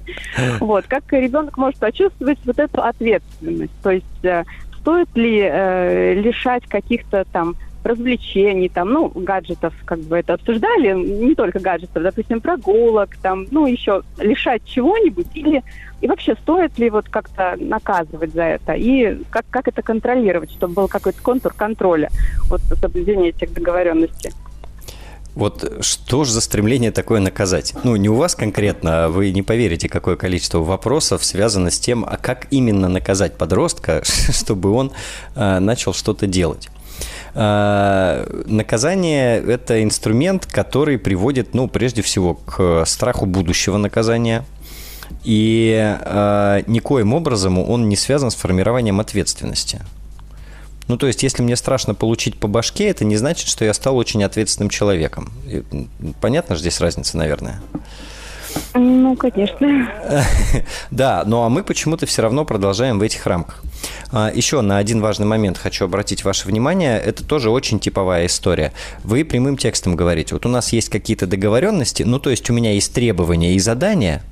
[0.58, 3.72] Вот, как ребенок может почувствовать вот эту ответственность.
[3.82, 4.44] То есть э,
[4.80, 7.54] стоит ли э, лишать каких-то там
[7.86, 13.66] развлечений, там, ну, гаджетов, как бы это обсуждали, не только гаджетов, допустим, прогулок, там, ну,
[13.66, 15.62] еще лишать чего-нибудь, или
[16.00, 20.74] и вообще стоит ли вот как-то наказывать за это, и как, как это контролировать, чтобы
[20.74, 22.10] был какой-то контур контроля
[22.48, 24.32] вот соблюдения этих договоренностей.
[25.34, 27.74] Вот что же за стремление такое наказать?
[27.84, 32.06] Ну, не у вас конкретно, а вы не поверите, какое количество вопросов связано с тем,
[32.08, 34.92] а как именно наказать подростка, чтобы он
[35.34, 36.70] э, начал что-то делать.
[37.38, 44.42] А, наказание– это инструмент, который приводит, ну, прежде всего, к страху будущего наказания.
[45.22, 49.82] И э, никоим образом он не связан с формированием ответственности.
[50.88, 53.96] Ну, то есть, если мне страшно получить по башке, это не значит, что я стал
[53.96, 55.30] очень ответственным человеком.
[56.20, 57.60] Понятно же здесь разница, наверное?
[58.74, 59.90] Ну, конечно.
[60.90, 63.62] Да, ну а мы почему-то все равно продолжаем в этих рамках.
[64.12, 66.98] А, Еще на один важный момент хочу обратить ваше внимание.
[66.98, 68.72] Это тоже очень типовая история.
[69.04, 72.72] Вы прямым текстом говорите, вот у нас есть какие-то договоренности, ну то есть у меня
[72.72, 74.22] есть требования и задания,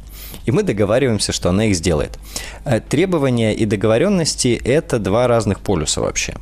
[0.46, 2.18] и мы договариваемся, что она их сделает.
[2.64, 6.34] Э, требования и договоренности– это два разных полюса вообще.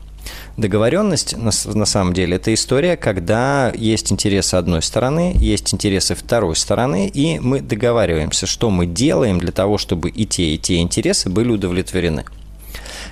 [0.56, 6.56] Договоренность, на, на самом деле, это история, когда есть интересы одной стороны, есть интересы второй
[6.56, 11.30] стороны, и мы договариваемся, что мы делаем для того, чтобы и те, и те интересы
[11.30, 12.24] были удовлетворены.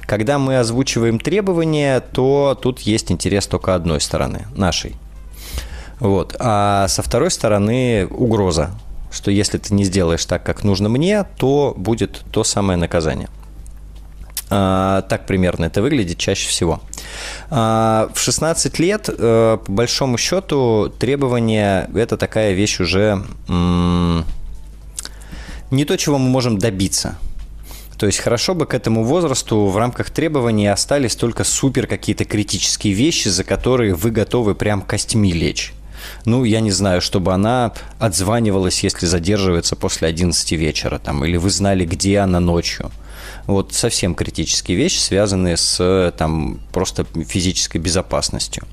[0.03, 4.97] Когда мы озвучиваем требования, то тут есть интерес только одной стороны, нашей.
[5.99, 6.37] Вот.
[6.39, 8.71] А со второй стороны угроза
[9.11, 13.29] что если ты не сделаешь так, как нужно мне, то будет то самое наказание.
[14.53, 16.81] А, так примерно это выглядит чаще всего.
[17.51, 23.23] А, в 16 лет, э, по большому счету, требования– это такая вещь уже
[25.71, 27.17] не то, чего мы можем добиться.
[27.97, 32.95] То есть хорошо бы к этому возрасту в рамках требований остались только супер какие-то критические
[32.95, 35.75] вещи, за которые вы готовы прям костьми лечь.
[36.25, 41.51] Ну, я не знаю, чтобы она отзванивалась, если задерживается после 11 вечера, там, или вы
[41.51, 42.91] знали, где она ночью.
[43.47, 48.65] Вот совсем критические вещи, связанные с там, просто физической безопасностью.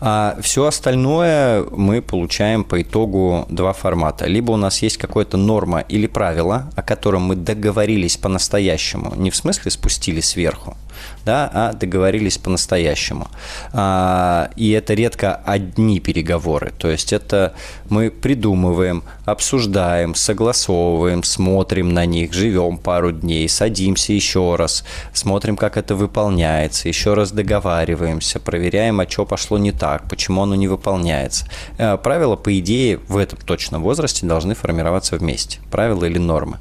[0.00, 4.26] А все остальное мы получаем по итогу два формата.
[4.26, 9.36] Либо у нас есть какая-то норма или правило, о котором мы договорились по-настоящему, не в
[9.36, 10.76] смысле спустили сверху,
[11.24, 13.28] да, а договорились по-настоящему.
[13.72, 17.54] А, и это редко одни переговоры, то есть это
[17.88, 25.76] мы придумываем, обсуждаем, согласовываем, смотрим на них, живем пару дней, садимся еще раз, смотрим, как
[25.76, 31.46] это выполняется, еще раз договариваемся, проверяем, а что пошло не так, почему оно не выполняется.
[31.78, 36.58] Э, правила, по идее, в этом точном возрасте должны формироваться вместе, правила или нормы.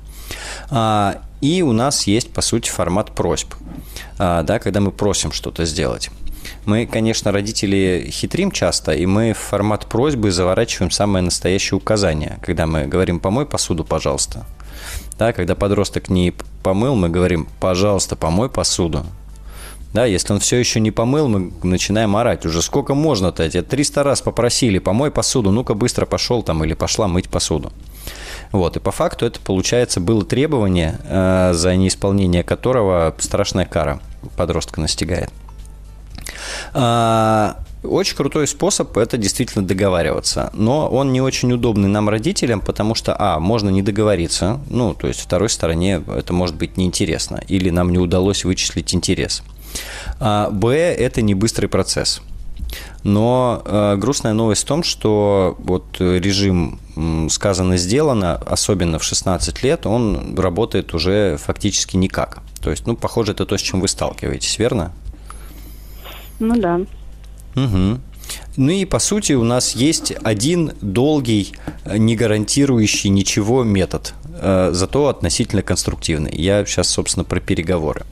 [0.70, 3.54] А, и у нас есть, по сути, формат просьб,
[4.18, 6.10] а, да, когда мы просим что-то сделать.
[6.66, 12.40] Мы, конечно, родители хитрим часто, и мы в формат просьбы заворачиваем самое настоящее указание.
[12.42, 14.46] Когда мы говорим «помой посуду, пожалуйста».
[15.18, 19.06] Да, когда подросток не помыл, мы говорим «пожалуйста, помой посуду».
[19.94, 22.46] Да, если он все еще не помыл, мы начинаем орать.
[22.46, 23.50] Уже сколько можно-то?
[23.50, 27.72] Тебя 300 раз попросили, помой посуду, ну-ка быстро пошел там или пошла мыть посуду.
[28.56, 34.00] Вот, и по факту это, получается, было требование, э, за неисполнение которого страшная кара
[34.38, 35.30] подростка настигает.
[36.74, 40.52] А, очень крутой способ– это действительно договариваться.
[40.54, 45.08] Но он не очень удобный нам, родителям, потому что, а, можно не договориться, ну, то
[45.08, 49.44] есть второй стороне это может быть неинтересно, или нам не удалось вычислить интерес.
[50.22, 52.22] А, б– это не быстрый процесс–
[53.06, 56.80] но э, грустная новость в том, что вот режим
[57.30, 62.40] сказано сделано, особенно в 16 лет, он работает уже фактически никак.
[62.62, 64.92] То есть, ну, похоже, это то, с чем вы сталкиваетесь, верно?
[66.40, 66.82] Ну да.
[67.56, 68.00] Угу.
[68.58, 71.54] Ну и по сути у нас есть один долгий,
[71.86, 76.36] не гарантирующий ничего метод, э, зато относительно конструктивный.
[76.36, 78.04] Я сейчас, собственно, про переговоры.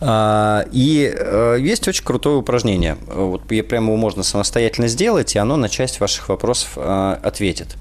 [0.00, 2.96] А, и э, есть очень крутое упражнение.
[3.06, 7.76] Вот прямо его можно самостоятельно сделать, и оно на часть ваших вопросов э, ответит.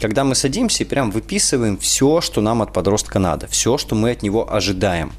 [0.00, 4.12] Когда мы садимся и прям выписываем все, что нам от подростка надо, все, что мы
[4.12, 5.12] от него ожидаем,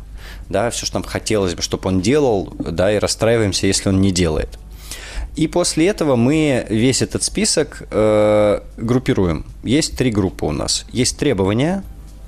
[0.49, 4.11] да, все, что нам хотелось бы, чтобы он делал, да, и расстраиваемся, если он не
[4.11, 4.49] делает.
[5.35, 9.45] И после этого мы весь этот список э, группируем.
[9.63, 10.85] Есть три группы у нас.
[10.91, 11.83] Есть требования,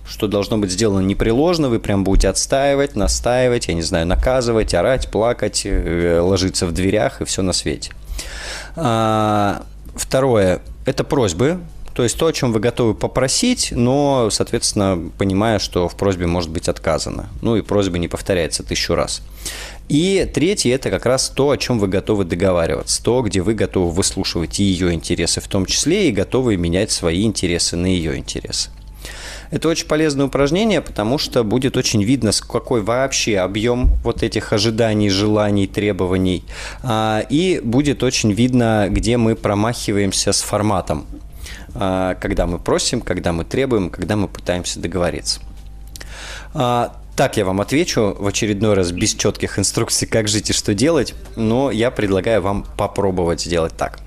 [0.08, 5.10] что должно быть сделано непреложно, вы прям будете отстаивать, настаивать, я не знаю, наказывать, орать,
[5.10, 7.92] плакать, э, ложиться в дверях и все на свете.
[8.76, 9.63] А,
[9.96, 11.60] второе– это просьбы,
[11.94, 16.50] то есть то, о чем вы готовы попросить, но, соответственно, понимая, что в просьбе может
[16.50, 17.30] быть отказано.
[17.42, 19.22] Ну и просьба не повторяется тысячу раз.
[19.89, 23.92] И третье– это как раз то, о чем вы готовы договариваться, то, где вы готовы
[23.92, 28.70] выслушивать и ее интересы в том числе, и готовы менять свои интересы на ее интересы.
[29.54, 35.12] Это очень полезное упражнение, потому что будет очень видно, какой вообще объем вот этих ожиданий,
[35.12, 36.44] желаний, требований.
[36.82, 41.06] А, и будет очень видно, где мы промахиваемся с форматом.
[41.76, 45.39] А, когда мы просим, когда мы требуем, когда мы пытаемся договориться.
[46.56, 50.74] А, так я вам отвечу в очередной раз без четких инструкций, как жить и что
[50.74, 54.00] делать, но я предлагаю вам попробовать сделать так.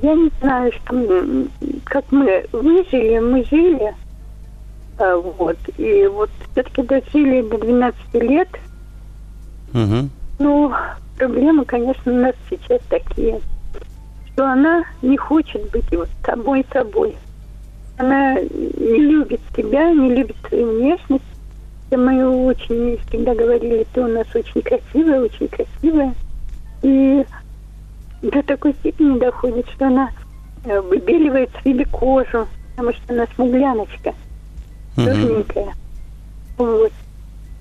[0.02, 1.48] Я не знаю, что,
[1.86, 3.94] как мы выжили, мы жили,
[4.98, 8.50] а, вот, и вот все-таки дожили до 12 лет.
[9.74, 10.10] Угу.
[10.40, 10.74] Ну,
[11.18, 13.40] проблемы, конечно, у нас сейчас такие,
[14.34, 17.16] что она не хочет быть вот собой собой.
[17.98, 21.24] Она не любит себя, не любит свою внешность.
[21.88, 26.14] Это мы очень всегда говорили, ты у нас очень красивая, очень красивая.
[26.82, 27.26] И
[28.22, 30.10] до такой степени доходит, что она
[30.66, 34.14] э, выбеливает себе кожу, потому что она смугляночка,
[34.96, 35.74] черненькая.
[36.58, 36.92] Вот.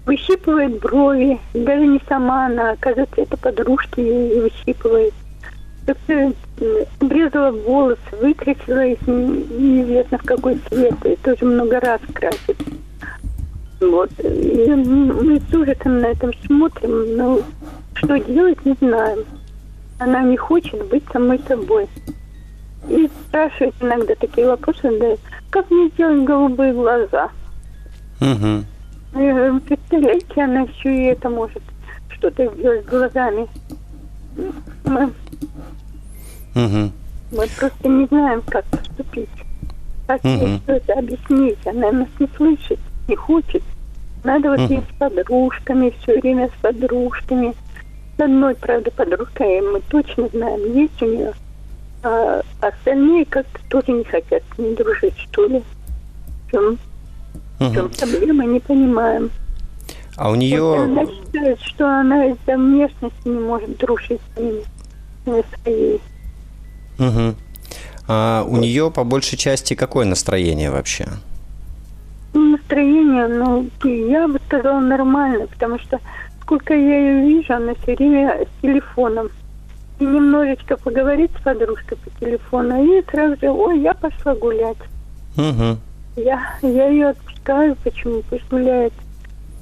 [0.07, 5.15] Выщипывает брови, даже не сама она, оказывается, это подружки ей выщипывает.
[5.87, 6.33] Как-то
[7.01, 12.57] обрезала волосы, выкрасила их неизвестно в какой цвет, и тоже много раз красит.
[13.81, 14.11] Вот.
[14.19, 17.41] И мы с ужасом на этом смотрим, но
[17.95, 19.25] что делать, не знаем.
[19.99, 21.89] Она не хочет быть самой собой.
[22.89, 25.17] И спрашивает иногда такие вопросы, да,
[25.51, 27.31] как мне сделать голубые глаза?
[28.21, 28.65] Угу.
[29.15, 31.63] Представляете, она еще и это может
[32.09, 33.47] что-то сделать глазами.
[34.85, 35.05] Мы,
[36.55, 36.93] угу.
[37.31, 39.29] мы просто не знаем, как поступить.
[40.09, 40.29] Как угу.
[40.29, 41.65] ей что-то объяснить.
[41.65, 43.63] Она нас не слышит, не хочет.
[44.25, 44.83] Надо вот угу.
[44.83, 47.55] с подружками, все время с подружками.
[48.17, 51.33] С одной, правда, подружкой мы точно знаем, есть у нее.
[52.03, 55.63] А остальные как-то тоже не хотят с ней дружить, что ли.
[56.51, 56.79] Чем,
[57.67, 57.89] угу.
[57.89, 59.31] в чем проблема, не понимаем.
[60.17, 60.63] А у нее...
[60.63, 64.63] Вот она считает, что она из-за внешности не может дружить с ними,
[65.63, 66.01] своей.
[66.99, 67.35] Угу.
[68.07, 71.09] А у нее по большей части какое настроение вообще?
[72.35, 75.99] Настроение, ну, я бы сказала, нормально, потому что
[76.43, 79.31] сколько я ее вижу, она все время с телефоном.
[80.01, 84.77] И немножечко поговорить с подружкой по телефону, и сразу же, ой, я пошла гулять.
[85.37, 85.79] Угу.
[86.17, 88.23] Я, я ее отпускаю, почему?
[88.31, 88.93] Пусть гуляет.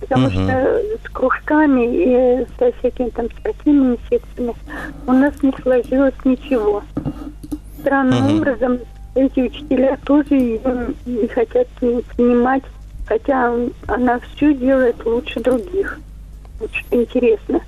[0.01, 0.33] Потому угу.
[0.33, 4.55] что с кружками и со всякими там спортивными секциями
[5.07, 6.83] у нас не сложилось ничего.
[7.81, 8.37] Странным угу.
[8.39, 8.79] образом
[9.15, 12.65] эти учителя тоже ее не хотят принимать,
[13.07, 13.55] хотя
[13.87, 16.01] она все делает лучше других
[16.73, 17.61] что интересно.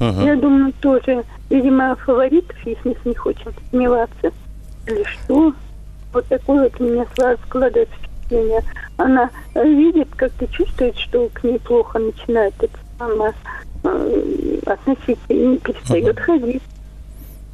[0.00, 0.20] Угу.
[0.20, 4.32] Я думаю, тоже, видимо, фаворитов, если них хочет сомневаться.
[4.86, 5.54] Или что?
[6.16, 7.06] Вот такое вот у меня
[7.44, 8.62] складывается впечатление.
[8.96, 13.34] Она видит, как ты чувствует, что к ней плохо начинает это сама
[13.84, 16.24] э, относиться и не перестает угу.
[16.24, 16.62] ходить.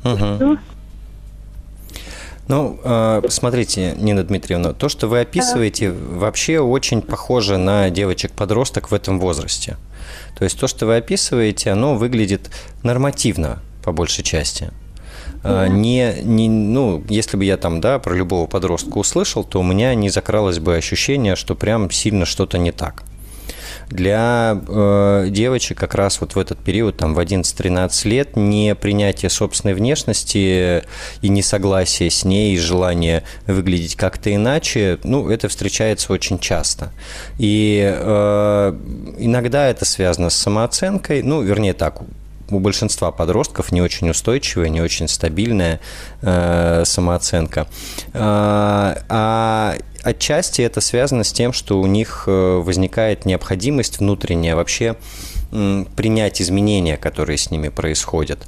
[0.04, 0.58] Угу.
[2.46, 8.94] Ну, э, смотрите, Нина Дмитриевна, то, что вы описываете, вообще очень похоже на девочек-подросток в
[8.94, 9.76] этом возрасте.
[10.38, 12.48] То есть то, что вы описываете, оно выглядит
[12.84, 14.70] нормативно по большей части.
[15.42, 15.68] Mm-hmm.
[15.68, 19.94] Не, не, ну, если бы я там, да, про любого подростка услышал, то у меня
[19.94, 23.02] не закралось бы ощущение, что прям сильно что-то не так.
[23.88, 29.28] Для э, девочек как раз вот в этот период, там, в 11-13 лет, не принятие
[29.28, 30.82] собственной внешности
[31.20, 36.90] и несогласие с ней, и желание выглядеть как-то иначе, ну, это встречается очень часто.
[37.38, 38.78] И э,
[39.18, 42.02] иногда это связано с самооценкой, ну, вернее так,
[42.54, 45.80] у большинства подростков не очень устойчивая, не очень стабильная
[46.20, 47.66] э, самооценка.
[48.12, 54.96] А, а отчасти это связано с тем, что у них э, возникает необходимость внутренняя вообще
[55.96, 58.46] принять изменения, которые с ними происходят,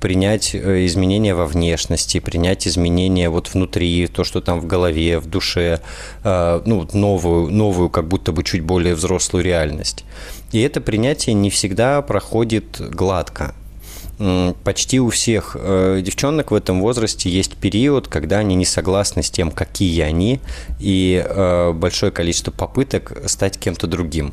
[0.00, 5.26] принять э, изменения во внешности, принять изменения вот внутри, то, что там в голове, в
[5.26, 5.80] душе,
[6.24, 10.04] э, ну, новую, новую, как будто бы чуть более взрослую реальность.
[10.52, 13.54] И это принятие не всегда проходит гладко.
[14.64, 19.30] Почти у всех э, девчонок в этом возрасте есть период, когда они не согласны с
[19.30, 20.40] тем, какие они,
[20.80, 21.24] и
[21.74, 24.32] большое количество попыток стать кем-то другим.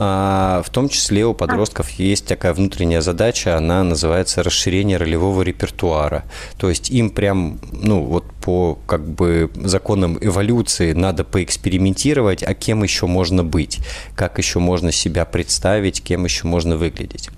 [0.00, 6.22] А, в том числе у подростков есть такая внутренняя задача, она называется расширение ролевого репертуара.
[6.56, 12.84] То есть им прям, ну, вот по как бы законам эволюции надо поэкспериментировать, а кем
[12.84, 13.80] еще можно быть,
[14.14, 17.30] как еще можно себя представить, кем еще можно выглядеть.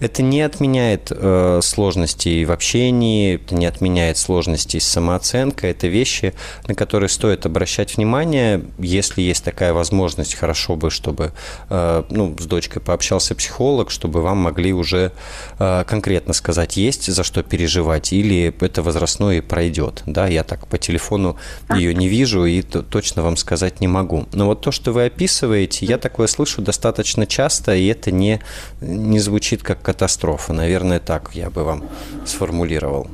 [0.00, 5.70] Это не отменяет э, сложностей в общении, это не отменяет сложностей с самооценкой.
[5.70, 6.34] Это вещи,
[6.66, 8.62] на которые стоит обращать внимание.
[8.78, 11.32] Если есть такая возможность, хорошо бы, чтобы
[11.68, 15.12] э, ну, с дочкой пообщался психолог, чтобы вам могли уже
[15.58, 20.02] э, конкретно сказать, есть за что переживать, или это возрастное и пройдет.
[20.06, 21.36] Да, я так по телефону
[21.74, 24.26] ее не вижу и точно вам сказать не могу.
[24.32, 28.40] Но вот то, что вы описываете, я такое слышу достаточно часто, и это не,
[28.80, 30.52] не звучит как катастрофа.
[30.52, 31.82] Наверное, так я бы вам
[32.26, 33.06] сформулировал.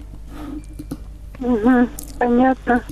[1.38, 2.82] Угу, понятно.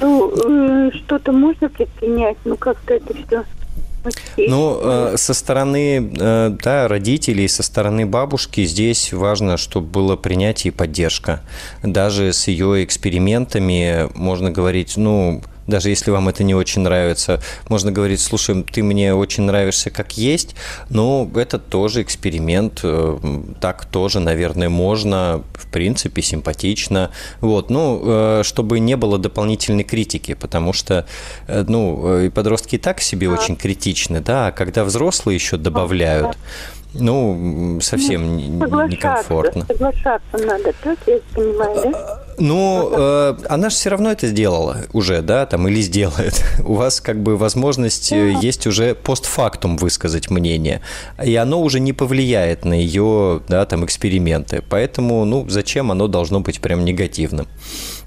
[0.00, 3.44] Ну, э, что-то можно предпринять, ну как-то это все
[4.36, 10.72] ну, э, со стороны э, да, родителей, со стороны бабушки здесь важно, чтобы было принятие
[10.72, 11.42] и поддержка.
[11.82, 17.40] Даже с ее экспериментами можно говорить, ну, даже если вам это не очень нравится.
[17.68, 20.54] Можно говорить, слушай, ты мне очень нравишься как есть,
[20.90, 23.18] но это тоже эксперимент, э,
[23.60, 27.10] так тоже, наверное, можно, в принципе, симпатично.
[27.40, 31.06] Вот, ну, э, чтобы не было дополнительной критики, потому что,
[31.46, 36.36] э, ну, и подростки и так себе очень критичны, да, а когда взрослые еще добавляют,
[36.94, 39.64] ну, совсем ну, некомфортно.
[39.66, 42.19] Соглашаться надо, так я понимаю, да?
[42.38, 46.44] Ну, э, она же все равно это сделала уже, да, там, или сделает.
[46.64, 50.80] У вас как бы возможность э, есть уже постфактум высказать мнение,
[51.22, 54.62] и оно уже не повлияет на ее, да, там, эксперименты.
[54.68, 57.46] Поэтому, ну, зачем оно должно быть прям негативным?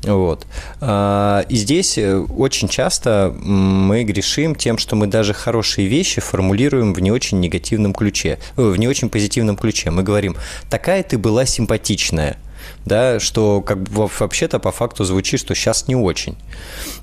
[0.04, 0.46] Вот.
[0.82, 6.94] А, и здесь э, очень часто мы грешим тем, что мы даже хорошие вещи формулируем
[6.94, 9.92] в не очень негативном ключе, э, в не очень позитивном ключе.
[9.92, 10.36] Мы говорим,
[10.70, 12.38] такая ты была симпатичная–
[12.86, 16.36] да, что как бы вообще-то по факту звучит, что сейчас не очень.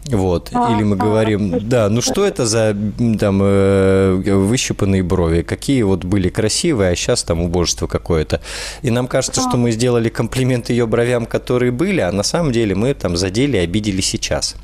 [0.06, 0.50] Вот.
[0.52, 2.76] А, Или мы а, говорим, да, ну что это за
[3.18, 8.40] там э, выщипанные брови, какие вот были красивые, а сейчас там убожество какое-то.
[8.82, 12.74] И нам кажется, что мы сделали комплимент ее бровям, которые были, а на самом деле
[12.74, 14.56] мы там задели, обидели сейчас.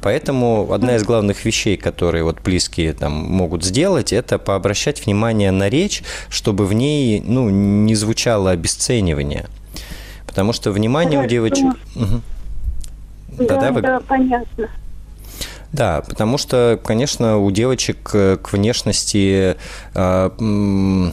[0.00, 5.68] Поэтому одна из главных вещей, которые вот близкие там могут сделать, это пообращать внимание на
[5.68, 9.46] речь, чтобы в ней ну, не звучало обесценивание.
[10.34, 11.26] Потому что внимание Хорошо.
[11.26, 11.66] у девочек...
[11.94, 12.20] Угу.
[13.46, 13.82] Да, да, вы...
[13.82, 14.68] да, понятно.
[15.70, 19.54] Да, потому что, конечно, у девочек э, к внешности
[19.94, 21.10] э,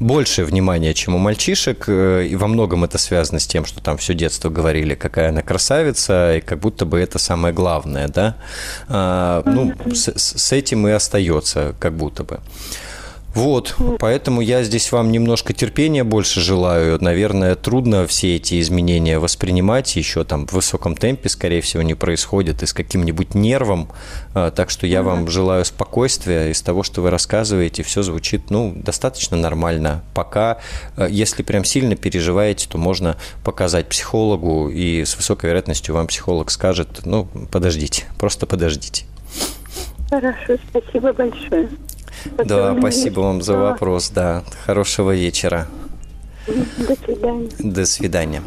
[0.00, 3.96] больше внимания, чем у мальчишек, э, и во многом это связано с тем, что там
[3.96, 8.34] все детство говорили, какая она красавица, и как будто бы это самое главное, да.
[8.88, 12.40] А, ну, с, с этим и остается, как будто бы.
[13.34, 17.02] Вот, поэтому я здесь вам немножко терпения больше желаю.
[17.02, 22.62] Наверное, трудно все эти изменения воспринимать, еще там в высоком темпе, скорее всего, не происходит,
[22.62, 23.88] и с каким-нибудь нервом.
[24.34, 26.50] А, так что я вам желаю спокойствия.
[26.50, 30.02] Из того, что вы рассказываете, все звучит, ну, достаточно нормально.
[30.14, 30.58] Пока,
[30.96, 36.50] а, если прям сильно переживаете, то можно показать психологу, и с высокой вероятностью вам психолог
[36.50, 39.06] скажет, ну, подождите, просто подождите.
[40.10, 41.68] Хорошо, спасибо большое.
[42.44, 44.42] Да, спасибо вам за вопрос, да.
[44.64, 45.68] Хорошего вечера.
[46.46, 47.50] До свидания.
[47.58, 48.42] До свидания.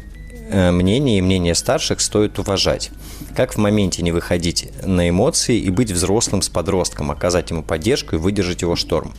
[0.53, 2.91] мнение и мнение старших стоит уважать.
[3.35, 8.15] Как в моменте не выходить на эмоции и быть взрослым с подростком, оказать ему поддержку
[8.15, 9.13] и выдержать его шторм.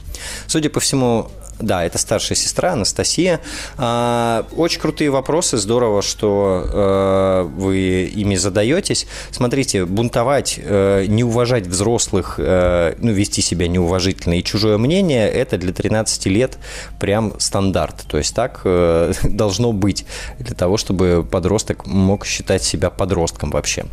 [0.46, 1.30] Судя по всему,
[1.60, 3.40] да, это старшая сестра Анастасия.
[3.76, 9.06] А, очень крутые вопросы, здорово, что э, вы ими задаетесь.
[9.30, 15.56] Смотрите, бунтовать, э, не уважать взрослых, э, ну, вести себя неуважительно и чужое мнение, это
[15.56, 16.58] для 13 лет
[16.98, 18.04] прям стандарт.
[18.08, 18.62] То есть так
[19.24, 20.04] должно быть
[20.38, 23.84] для того, чтобы подросток мог считать себя подростком вообще.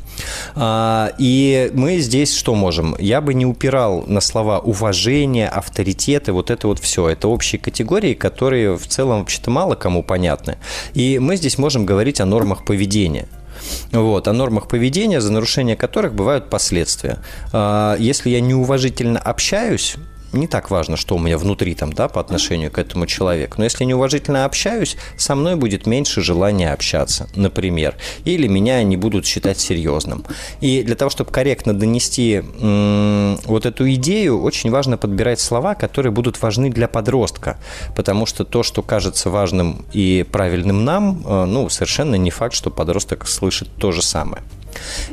[0.55, 2.95] А, и мы здесь что можем?
[2.99, 7.09] Я бы не упирал на слова уважение, авторитеты, вот это вот все.
[7.09, 10.57] Это общее общие категории, которые в целом вообще-то мало кому понятны.
[10.93, 13.27] И мы здесь можем говорить о нормах поведения.
[13.91, 17.17] Вот, о нормах поведения, за нарушение которых бывают последствия.
[17.51, 19.95] А, если я неуважительно общаюсь,
[20.33, 23.55] не так важно, что у меня внутри там, да, по отношению к этому человеку.
[23.57, 27.95] Но если неуважительно общаюсь, со мной будет меньше желания общаться, например.
[28.25, 30.25] Или меня не будут считать серьезным.
[30.61, 32.41] И для того, чтобы корректно донести
[33.45, 37.57] вот эту идею, очень важно подбирать слова, которые будут важны для подростка.
[37.95, 42.69] Потому что то, что кажется важным и правильным нам, э, ну, совершенно не факт, что
[42.69, 44.43] подросток слышит то же самое.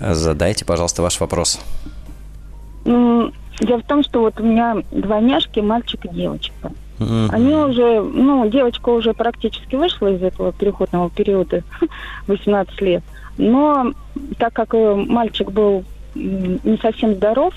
[0.00, 1.60] Задайте, пожалуйста, ваш вопрос.
[2.84, 6.72] Ну, дело в том, что вот у меня двойняшки, мальчик и девочка.
[6.98, 7.28] Mm-hmm.
[7.32, 11.62] Они уже, ну, девочка уже практически вышла из этого переходного периода,
[12.26, 13.02] 18 лет.
[13.36, 13.92] Но
[14.38, 15.84] так как э, мальчик был
[16.14, 17.54] не совсем здоров,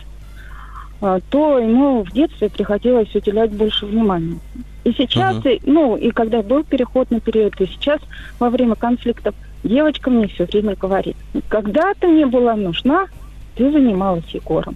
[1.00, 4.40] то ему в детстве приходилось уделять больше внимания.
[4.84, 5.56] И сейчас, uh-huh.
[5.56, 8.00] и, ну, и когда был переходный период, и сейчас
[8.40, 11.18] во время конфликтов девочка мне все время говорит,
[11.50, 13.08] когда ты мне была нужна,
[13.56, 14.76] ты занималась Егором.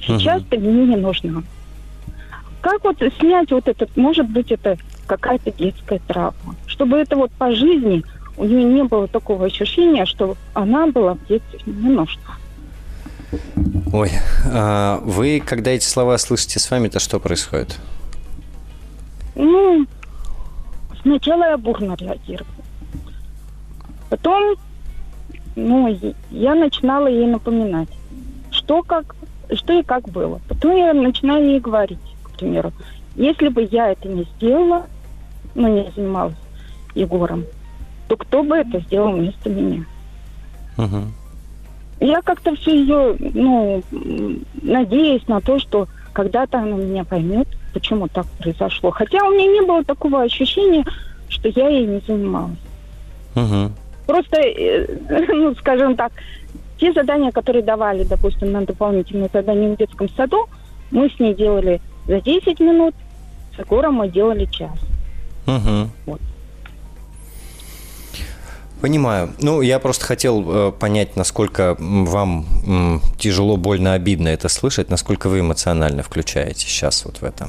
[0.00, 0.46] Сейчас uh-huh.
[0.50, 1.42] ты мне не нужна.
[2.60, 7.54] Как вот снять вот этот, может быть, это какая-то детская травма, чтобы это вот по
[7.54, 8.02] жизни
[8.36, 12.38] у нее не было такого ощущения, что она была в детстве не нужна.
[13.92, 14.10] Ой,
[14.46, 17.78] а вы, когда эти слова слышите с вами, то что происходит?
[19.34, 19.86] Ну,
[21.02, 22.54] сначала я бурно реагировала.
[24.10, 24.56] Потом,
[25.56, 25.98] ну,
[26.30, 27.88] я начинала ей напоминать,
[28.50, 29.16] что как,
[29.52, 30.40] что и как было.
[30.48, 32.72] Потом я начинаю ей говорить, к примеру,
[33.16, 34.86] если бы я это не сделала,
[35.54, 36.34] ну, не занималась
[36.94, 37.44] Егором,
[38.08, 39.84] то кто бы это сделал вместо меня?
[40.76, 41.04] Угу
[42.00, 43.82] я как-то все ее, ну,
[44.62, 48.90] надеюсь на то, что когда-то она меня поймет, почему так произошло.
[48.90, 50.84] Хотя у меня не было такого ощущения,
[51.28, 52.58] что я ей не занималась.
[53.34, 53.72] Угу.
[54.06, 54.86] Просто, э,
[55.28, 56.12] ну, скажем так,
[56.78, 60.46] те задания, которые давали, допустим, на дополнительные задания в детском саду,
[60.90, 62.94] мы с ней делали за 10 минут,
[63.54, 64.78] с Егором мы делали час.
[65.46, 65.88] Угу.
[66.06, 66.20] Вот.
[68.84, 69.30] Понимаю.
[69.40, 72.44] Ну, я просто хотел э, понять, насколько вам
[73.16, 77.48] тяжело, больно, обидно это слышать, насколько вы эмоционально включаете сейчас вот в это.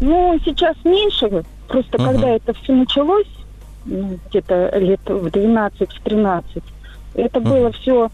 [0.00, 1.44] Ну, сейчас меньше.
[1.66, 2.10] Просто угу.
[2.10, 3.26] когда это все началось,
[3.86, 6.62] ну, где-то лет в 12-13,
[7.14, 7.48] это угу.
[7.48, 8.10] было все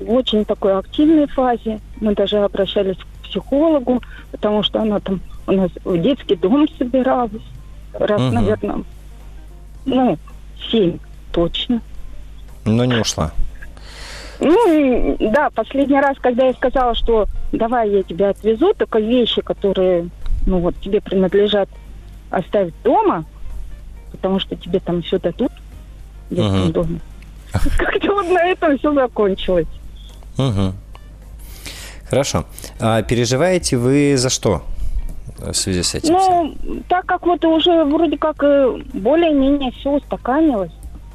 [0.00, 1.80] в очень такой активной фазе.
[2.00, 7.42] Мы даже обращались к психологу, потому что она там у нас в детский дом собиралась
[7.92, 8.32] раз, угу.
[8.32, 8.84] наверное,
[9.84, 10.18] ну,
[10.70, 10.98] семь
[11.32, 11.80] точно.
[12.64, 13.32] Но не ушла.
[14.40, 20.08] Ну, да, последний раз, когда я сказала, что давай я тебя отвезу, только вещи, которые,
[20.46, 21.68] ну вот, тебе принадлежат,
[22.30, 23.24] оставить дома,
[24.10, 25.52] потому что тебе там все дадут
[26.30, 26.72] детском угу.
[26.72, 27.00] доме.
[27.78, 29.68] Как-то вот на этом все закончилось.
[30.36, 30.74] Угу.
[32.08, 32.44] Хорошо.
[32.80, 34.64] А переживаете вы за что?
[35.38, 36.14] В связи с этим?
[36.14, 36.54] Ну,
[36.88, 38.36] так как вот уже вроде как
[38.92, 40.72] более-менее все устаканилось,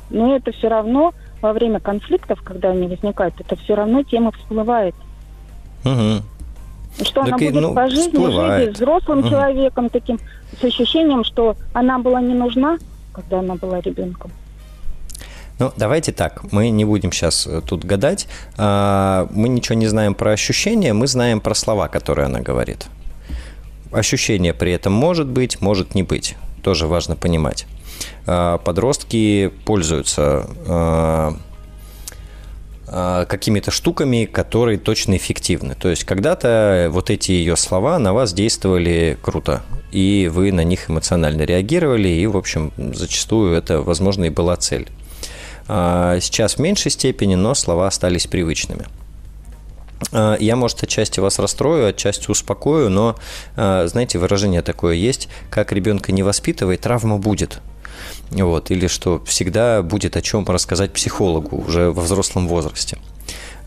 [0.09, 4.95] но это все равно во время конфликтов, когда они возникают, это все равно тема всплывает.
[5.85, 6.23] Угу.
[7.03, 8.67] Что так она будет ну, по жизни всплывает.
[8.67, 9.29] жить взрослым угу.
[9.29, 10.19] человеком, таким,
[10.59, 12.77] с ощущением, что она была не нужна,
[13.13, 14.31] когда она была ребенком.
[15.59, 18.27] Ну, давайте так, мы не будем сейчас э, тут гадать.
[18.57, 22.87] А, мы ничего не знаем про ощущения, мы знаем про слова, которые она говорит.
[23.91, 26.35] Ощущение при этом может быть, может не быть.
[26.63, 27.65] Тоже важно понимать.
[28.25, 31.35] А, подростки пользуются а,
[33.25, 35.75] какими-то штуками, которые точно эффективны.
[35.75, 39.61] То есть когда-то вот эти ее слова на вас действовали круто,
[39.91, 44.87] и вы на них эмоционально реагировали, и, в общем, зачастую это, возможно, и была цель.
[45.67, 48.85] А, сейчас в меньшей степени, но слова остались привычными.
[50.11, 53.15] А, я, может, отчасти вас расстрою, отчасти успокою, но,
[53.55, 57.61] а, знаете, выражение такое есть, как ребенка не воспитывай, травма будет.
[58.31, 62.97] Вот, или что всегда будет о чем рассказать психологу уже во взрослом возрасте.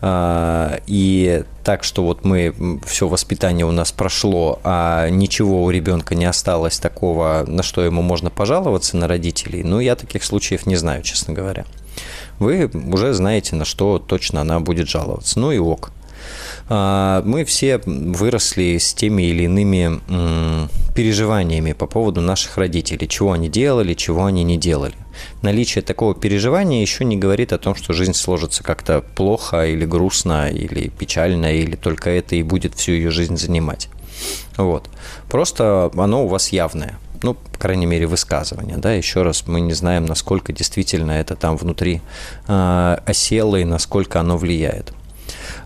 [0.05, 6.25] И так, что вот мы, все воспитание у нас прошло, а ничего у ребенка не
[6.25, 11.03] осталось такого, на что ему можно пожаловаться на родителей, ну, я таких случаев не знаю,
[11.03, 11.65] честно говоря
[12.39, 15.39] вы уже знаете, на что точно она будет жаловаться.
[15.39, 15.91] Ну и ок.
[16.69, 19.99] А, мы все выросли с теми или иными
[20.93, 24.93] переживаниями по поводу наших родителей, чего они делали, чего они не делали.
[25.41, 30.49] Наличие такого переживания еще не говорит о том, что жизнь сложится как-то плохо или грустно,
[30.49, 33.89] или печально, или только это и будет всю ее жизнь занимать.
[34.57, 34.89] Вот.
[35.29, 39.71] Просто оно у вас явное ну, по крайней мере, высказывания, да, еще раз, мы не
[39.73, 42.01] знаем, насколько действительно это там внутри
[42.49, 44.93] э, осело и насколько оно влияет.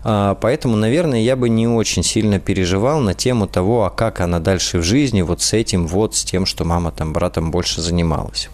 [0.04, 4.40] А, поэтому, наверное, я бы не очень сильно переживал на тему того, а как она
[4.40, 8.48] дальше в жизни, вот с этим, вот с тем, что мама там братом больше занималась.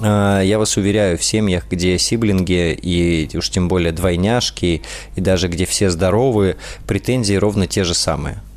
[0.00, 4.82] А, я вас уверяю, в семьях, где сиблинги и уж тем более двойняшки,
[5.14, 6.56] и даже где все здоровы,
[6.86, 8.42] претензии ровно те же самые–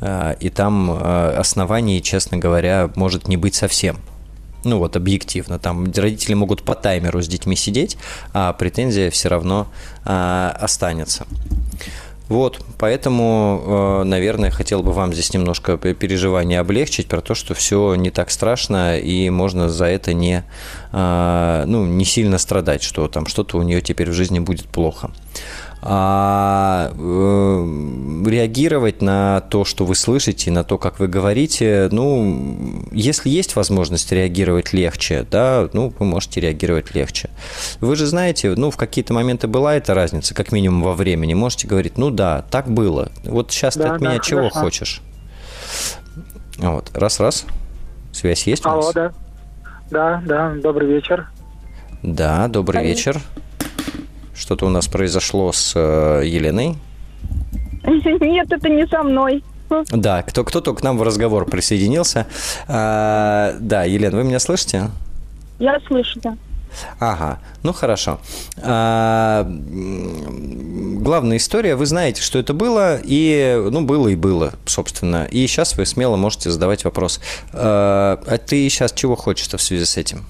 [0.00, 3.98] Э, и там оснований, честно говоря, может не быть совсем.
[4.64, 5.58] Ну вот, объективно.
[5.58, 7.96] Там родители могут по таймеру с детьми сидеть,
[8.32, 9.68] а претензия все равно
[10.04, 11.26] а, останется.
[12.28, 18.10] Вот, поэтому, наверное, хотел бы вам здесь немножко переживания облегчить про то, что все не
[18.10, 20.44] так страшно и можно за это не,
[20.92, 25.10] ну, не сильно страдать, что там что-то у нее теперь в жизни будет плохо
[25.82, 33.30] а э, реагировать на то, что вы слышите, на то, как вы говорите, ну, если
[33.30, 37.30] есть возможность реагировать легче, да, ну, вы можете реагировать легче.
[37.80, 41.32] Вы же знаете, ну, в какие-то моменты была эта разница, как минимум во времени.
[41.32, 43.10] Можете говорить, ну да, так было.
[43.24, 44.28] Вот сейчас да, ты от да, меня хорошо.
[44.28, 45.00] чего хочешь?
[46.58, 47.46] Вот, раз-раз.
[48.12, 48.94] Связь есть Алло, у нас?
[48.94, 49.12] да.
[49.90, 51.30] Да, да, добрый вечер.
[52.02, 52.96] Да, добрый Привет.
[52.96, 53.20] вечер.
[54.40, 56.76] Что-то у нас произошло с э, Еленой.
[57.84, 59.44] Нет, это не со мной.
[59.92, 62.26] Да, кто, кто-то к нам в разговор присоединился.
[62.66, 64.90] А, да, Елена, вы меня слышите?
[65.60, 66.36] Я слышу, да.
[66.98, 68.18] Ага, ну хорошо.
[68.62, 75.26] А, главная история, вы знаете, что это было, и, ну, было и было, собственно.
[75.26, 77.20] И сейчас вы смело можете задавать вопрос.
[77.52, 80.24] А, а ты сейчас чего хочешь-то в связи с этим?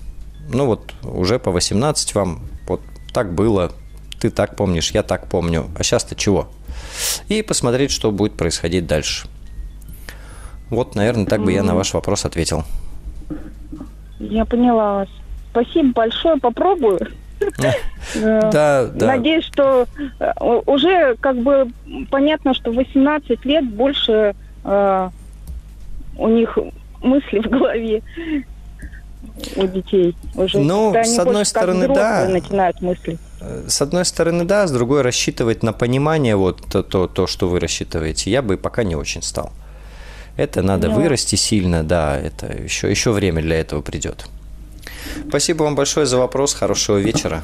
[0.53, 2.81] Ну вот, уже по 18 вам, вот
[3.15, 3.73] так было,
[4.21, 6.49] ты так помнишь, я так помню, а сейчас-то чего?
[7.29, 9.27] И посмотреть, что будет происходить дальше.
[10.69, 12.65] Вот, наверное, так бы я на ваш вопрос ответил.
[14.19, 15.09] Я поняла вас.
[15.51, 17.01] Спасибо большое, попробую.
[18.15, 19.07] Да, да.
[19.07, 19.87] Надеюсь, что
[20.19, 20.33] э,
[20.67, 21.71] уже как бы
[22.11, 25.11] понятно, что 18 лет больше э,
[26.17, 26.59] у них
[27.03, 28.03] мысли в голове
[29.57, 30.59] у детей уже.
[30.59, 32.27] Ну, с одной стороны, да.
[32.29, 33.19] Начинают мысли.
[33.41, 37.59] С одной стороны, да, с другой рассчитывать на понимание, вот то, то, то что вы
[37.59, 39.51] рассчитываете, я бы пока не очень стал.
[40.37, 40.95] Это надо да.
[40.95, 44.27] вырасти сильно, да, это еще, еще время для этого придет.
[45.29, 47.43] Спасибо вам большое за вопрос, хорошего вечера.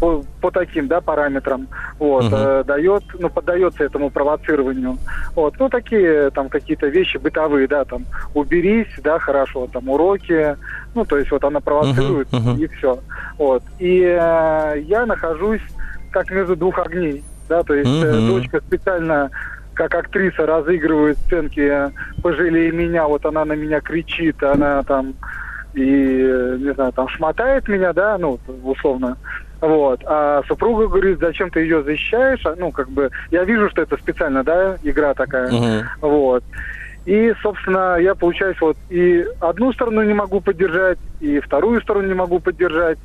[0.00, 1.68] по, по таким, да, параметрам,
[1.98, 2.34] вот, угу.
[2.36, 4.98] э, дает, ну, поддается этому провоцированию.
[5.34, 10.56] Вот, ну, такие там какие-то вещи бытовые, да, там, уберись, да, хорошо, там, уроки,
[10.94, 12.62] ну, то есть вот она провоцирует, угу, угу.
[12.62, 12.98] и все.
[13.38, 15.62] Вот, и э, я нахожусь
[16.10, 19.30] как между двух огней, да, то есть э, дочка специально
[19.74, 21.92] как актриса разыгрывает сценки
[22.22, 25.14] «пожалей меня», вот она на меня кричит, она там
[25.74, 29.18] и, не знаю, там шмотает меня, да, ну, условно,
[29.60, 30.00] вот.
[30.06, 32.44] А супруга говорит, зачем ты ее защищаешь?
[32.44, 35.50] А, ну, как бы, я вижу, что это специально, да, игра такая.
[35.50, 35.84] Uh-huh.
[36.00, 36.44] Вот.
[37.06, 42.14] И, собственно, я, получаюсь, вот и одну сторону не могу поддержать, и вторую сторону не
[42.14, 42.98] могу поддержать.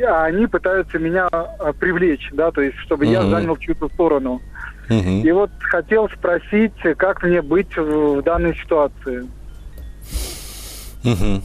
[0.00, 3.12] И они пытаются меня а, привлечь, да, то есть, чтобы uh-huh.
[3.12, 4.40] я занял чью-то сторону.
[4.88, 5.20] Uh-huh.
[5.20, 9.28] И вот хотел спросить, как мне быть в, в данной ситуации.
[11.04, 11.42] Угу.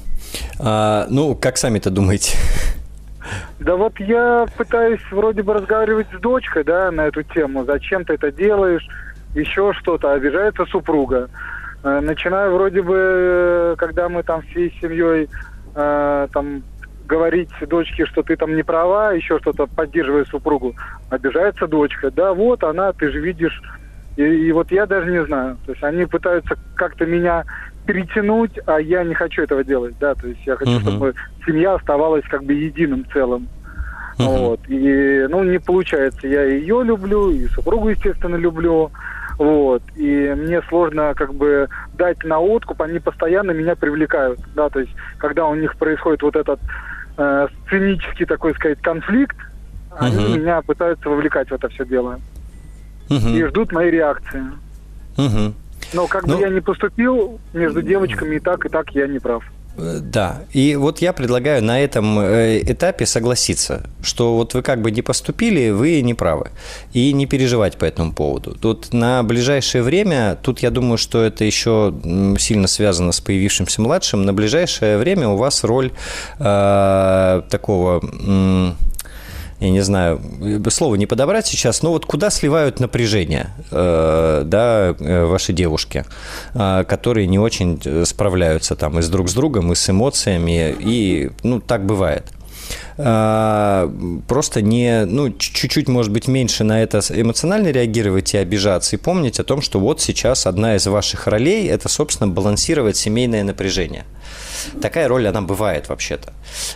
[0.59, 2.37] А, ну, как сами-то думаете?
[3.59, 7.65] Да вот я пытаюсь вроде бы разговаривать с дочкой, да, на эту тему.
[7.65, 8.87] Зачем ты это делаешь?
[9.33, 10.13] Еще что-то.
[10.13, 11.29] Обижается супруга.
[11.83, 15.27] Э, начинаю вроде бы, э, когда мы там всей семьей
[15.75, 16.63] э, там
[17.05, 20.75] говорить дочке, что ты там не права, еще что-то поддерживая супругу,
[21.09, 22.11] обижается дочка.
[22.11, 23.61] Да, вот она, ты же видишь.
[24.17, 25.57] И, и вот я даже не знаю.
[25.65, 27.43] То есть они пытаются как-то меня
[27.85, 30.81] перетянуть, а я не хочу этого делать, да, то есть я хочу, uh-huh.
[30.81, 31.13] чтобы
[31.45, 33.47] семья оставалась как бы единым целым.
[34.17, 34.37] Uh-huh.
[34.37, 34.59] Вот.
[34.67, 36.27] И, ну, не получается.
[36.27, 38.91] Я ее люблю, и супругу, естественно, люблю.
[39.37, 39.83] Вот.
[39.95, 44.39] И мне сложно как бы дать на откуп, они постоянно меня привлекают.
[44.55, 46.59] Да, то есть, когда у них происходит вот этот
[47.17, 49.37] э, сценический такой сказать конфликт,
[49.97, 52.19] они меня пытаются вовлекать в это все дело.
[53.09, 53.37] Uh-huh.
[53.37, 54.43] И ждут моей реакции.
[55.15, 55.53] Uh-huh.
[55.93, 59.19] Но как ну, бы я не поступил, между девочками и так, и так я не
[59.19, 59.43] прав.
[59.77, 64.81] Э, да, и вот я предлагаю на этом э, этапе согласиться, что вот вы как
[64.81, 66.51] бы не поступили, вы не правы,
[66.93, 68.55] и не переживать по этому поводу.
[68.55, 71.93] Тут на ближайшее время, тут я думаю, что это еще
[72.39, 75.91] сильно связано с появившимся младшим, на ближайшее время у вас роль
[76.39, 78.01] э, такого...
[78.25, 78.71] Э,
[79.59, 80.21] я не знаю,
[80.69, 86.05] слово не подобрать сейчас, но вот куда сливают напряжение, э, да, э, ваши девушки,
[86.53, 91.31] э, которые не очень справляются там и с друг с другом, и с эмоциями, и,
[91.43, 92.25] ну, так бывает
[92.97, 99.39] просто не, ну, чуть-чуть, может быть, меньше на это эмоционально реагировать и обижаться, и помнить
[99.39, 104.05] о том, что вот сейчас одна из ваших ролей– это, собственно, балансировать семейное напряжение.
[104.81, 106.33] Такая роль, она бывает вообще-то,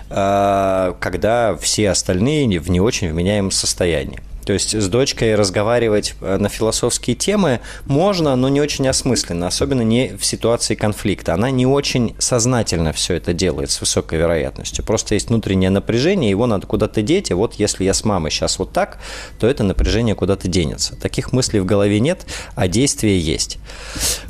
[0.09, 4.21] а, когда все остальные в не очень вменяемом состоянии.
[4.49, 9.83] То есть с дочкой разговаривать э, на философские темы можно, но не очень осмысленно, особенно
[9.83, 11.35] не в ситуации конфликта.
[11.35, 14.83] Она не очень сознательно все это делает с высокой вероятностью.
[14.83, 18.57] Просто есть внутреннее напряжение, его надо куда-то деть, и вот если я с мамой сейчас
[18.57, 18.97] вот так,
[19.39, 20.95] то это напряжение куда-то денется.
[20.95, 22.25] Таких мыслей в голове нет,
[22.55, 23.59] а действия есть.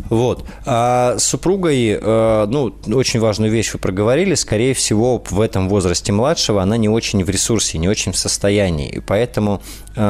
[0.09, 0.45] Вот.
[0.65, 6.11] А с супругой, э, ну, очень важную вещь вы проговорили, скорее всего, в этом возрасте
[6.11, 9.61] младшего она не очень в ресурсе, не очень в состоянии, и поэтому
[10.01, 10.09] а,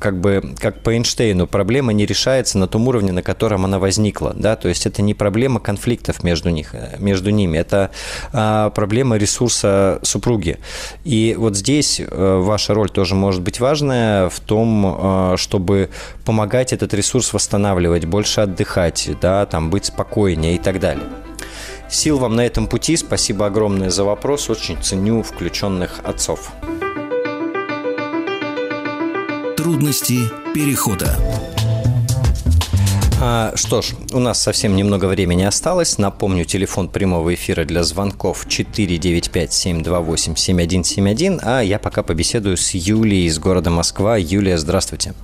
[0.00, 4.32] как бы, как по Эйнштейну, проблема не решается на том уровне, на котором она возникла,
[4.34, 7.90] да, то есть это не проблема конфликтов между, них, между ними, это
[8.32, 10.58] а, проблема ресурса супруги.
[11.04, 15.90] И вот здесь э, ваша роль тоже может быть важная в том, а, чтобы
[16.24, 21.06] помогать этот ресурс восстанавливать, больше отдыхать, да, там, быть спокойнее и так далее.
[21.88, 22.96] Сил вам на этом пути.
[22.96, 24.50] Спасибо огромное за вопрос.
[24.50, 26.52] Очень ценю включенных отцов.
[29.64, 31.16] Трудности перехода.
[33.18, 35.96] А, что ж, у нас совсем немного времени осталось.
[35.96, 41.40] Напомню, телефон прямого эфира для звонков 495-728-7171.
[41.42, 44.18] А я пока побеседую с Юлией из города Москва.
[44.18, 45.14] Юлия, здравствуйте.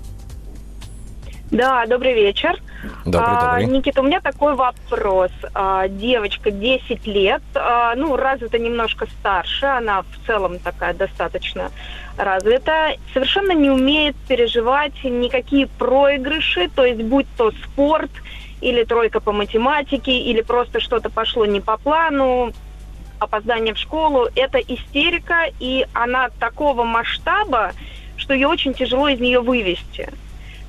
[1.51, 2.61] Да, добрый вечер.
[3.05, 3.66] Добрый, а, добрый.
[3.66, 5.32] Никита, у меня такой вопрос.
[5.53, 11.72] А, девочка 10 лет, а, ну, развита немножко старше, она в целом такая достаточно
[12.16, 18.11] развита, совершенно не умеет переживать никакие проигрыши, то есть будь то спорт
[18.61, 22.53] или тройка по математике, или просто что-то пошло не по плану,
[23.18, 27.72] опоздание в школу, это истерика, и она такого масштаба,
[28.16, 30.11] что ее очень тяжело из нее вывести.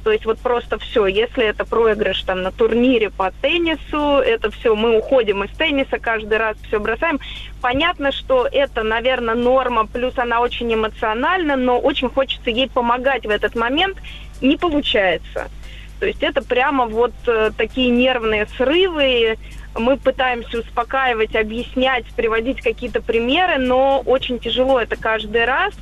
[0.04, 4.76] То есть вот просто все, если это проигрыш там на турнире по теннису, это все,
[4.76, 7.20] мы уходим из тенниса, каждый раз все бросаем.
[7.62, 13.30] Понятно, что это, наверное, норма, плюс она очень эмоциональна, но очень хочется ей помогать в
[13.30, 13.98] этот момент,
[14.42, 15.50] не получается.
[16.00, 19.38] То есть это прямо вот э, такие нервные срывы,
[19.76, 25.74] мы пытаемся успокаивать, объяснять, приводить какие-то примеры, но очень тяжело это каждый раз.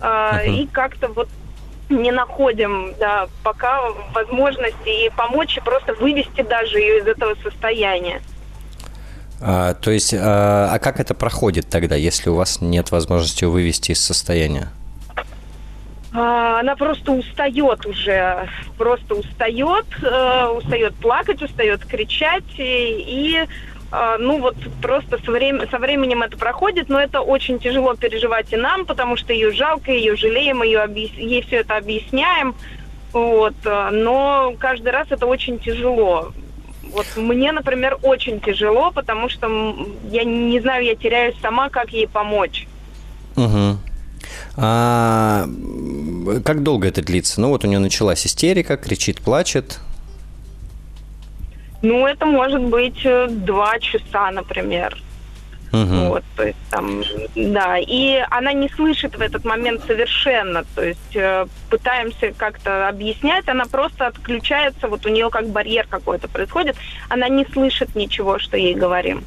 [0.00, 0.48] Uh-huh.
[0.48, 1.28] И как-то вот
[1.92, 3.80] не находим да, пока
[4.14, 8.20] возможности и помочь, и просто вывести даже ее из этого состояния.
[9.40, 13.92] А, то есть, а, а как это проходит тогда, если у вас нет возможности вывести
[13.92, 14.68] из состояния?
[16.14, 23.48] А, она просто устает уже, просто устает, э, устает плакать, устает кричать, и, и
[24.18, 28.56] ну вот просто со, время, со временем это проходит, но это очень тяжело переживать и
[28.56, 31.10] нам, потому что ее жалко, ее жалеем, ее объяс...
[31.12, 32.54] ей все это объясняем,
[33.12, 36.32] вот, э, но каждый раз это очень тяжело.
[36.92, 39.48] Вот мне, например, очень тяжело, потому что
[40.10, 42.66] я не знаю, я теряюсь сама, как ей помочь.
[43.36, 43.78] Угу.
[44.56, 45.46] А
[46.44, 47.40] как долго это длится?
[47.40, 49.80] Ну вот у нее началась истерика, кричит, плачет.
[51.82, 54.96] Ну, это может быть э, два часа, например.
[55.72, 55.94] Угу.
[56.08, 57.02] Вот, то есть там,
[57.34, 63.48] да, и она не слышит в этот момент совершенно, то есть э, пытаемся как-то объяснять,
[63.48, 66.76] она просто отключается, вот у нее как барьер какой-то происходит,
[67.08, 69.24] она не слышит ничего, что ей говорим.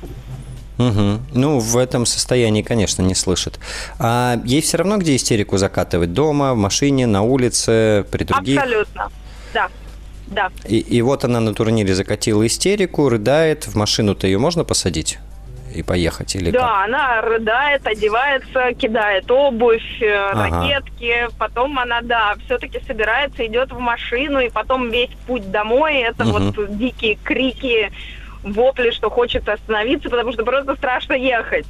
[0.77, 1.19] Угу.
[1.33, 3.59] Ну, в этом состоянии, конечно, не слышит.
[3.97, 6.13] А ей все равно, где истерику закатывать?
[6.13, 8.61] Дома, в машине, на улице, при других?
[8.61, 9.11] Абсолютно,
[9.53, 9.69] да.
[10.27, 10.51] Да.
[10.67, 13.67] И, и вот она на турнире закатила истерику, рыдает.
[13.67, 15.19] В машину-то ее можно посадить?
[15.73, 16.35] и поехать?
[16.35, 16.85] Или да, как?
[16.85, 20.61] она рыдает, одевается, кидает обувь, э, ага.
[20.61, 26.23] ракетки, потом она, да, все-таки собирается, идет в машину, и потом весь путь домой, это
[26.23, 26.39] угу.
[26.39, 27.91] вот дикие крики,
[28.43, 31.65] вопли, что хочется остановиться, потому что просто страшно ехать.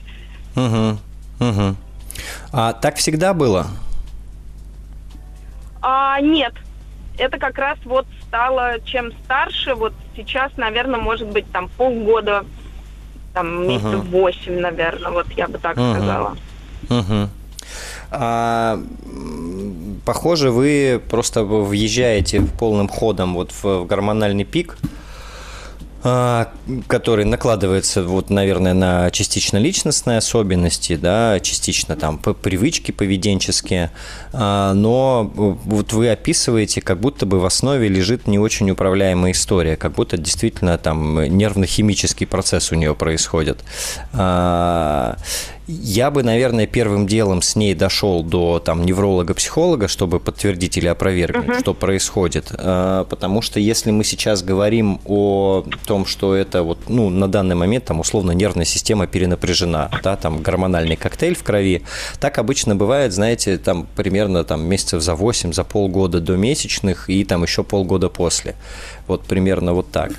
[0.56, 0.98] Угу,
[1.40, 1.76] угу.
[2.52, 3.68] А так всегда было?
[5.82, 6.54] А, нет.
[7.18, 12.46] Это как раз вот стало чем старше, вот сейчас, наверное, может быть, там полгода,
[13.34, 16.38] там месяцев восемь, наверное, вот я бы так uh сказала.
[16.90, 17.28] uh
[18.12, 18.80] А,
[20.06, 24.78] похоже, вы просто въезжаете полным ходом вот в гормональный пик,
[26.88, 33.90] который накладывается, вот, наверное, на частично личностные особенности, да, частично там привычки поведенческие,
[34.32, 39.78] а, но вот вы описываете, как будто бы в основе лежит не очень управляемая история,
[39.78, 43.64] как будто действительно там нервно-химический процесс у нее происходит.
[45.68, 51.46] Я бы, наверное, первым делом с ней дошел до там невролога-психолога, чтобы подтвердить или опровергнуть,
[51.46, 51.60] uh-huh.
[51.60, 52.52] что происходит.
[52.54, 57.56] А, потому что если мы сейчас говорим о том, что это вот, ну, на данный
[57.56, 61.82] момент там условно нервная система перенапряжена, да, там гормональный коктейль в крови,
[62.20, 67.24] так обычно бывает, знаете, там примерно там месяцев за 8, за полгода до месячных и
[67.24, 68.56] там еще полгода после.
[69.08, 70.12] Вот примерно вот так.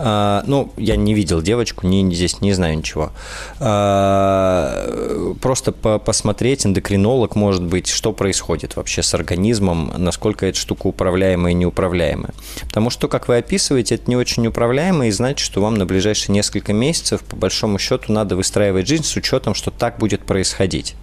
[0.00, 3.10] А, ну, я не видел девочку, не, здесь не знаю ничего.
[3.58, 10.86] А, просто по посмотреть, эндокринолог, может быть, что происходит вообще с организмом, насколько эта штука
[10.86, 12.32] управляемая и неуправляемая.
[12.62, 16.32] Потому что, как вы описываете, это не очень управляемо, и значит, что вам на ближайшие
[16.32, 20.94] несколько месяцев, по большому счету, надо выстраивать жизнь с учетом, что так будет происходить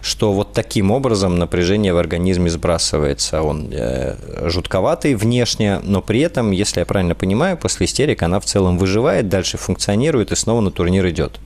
[0.00, 3.42] что вот таким образом напряжение в организме сбрасывается.
[3.42, 4.16] Он э,
[4.48, 9.28] жутковатый внешне, но при этом, если я правильно понимаю, после истерик она в целом выживает,
[9.28, 11.38] дальше функционирует и снова на турнир идет.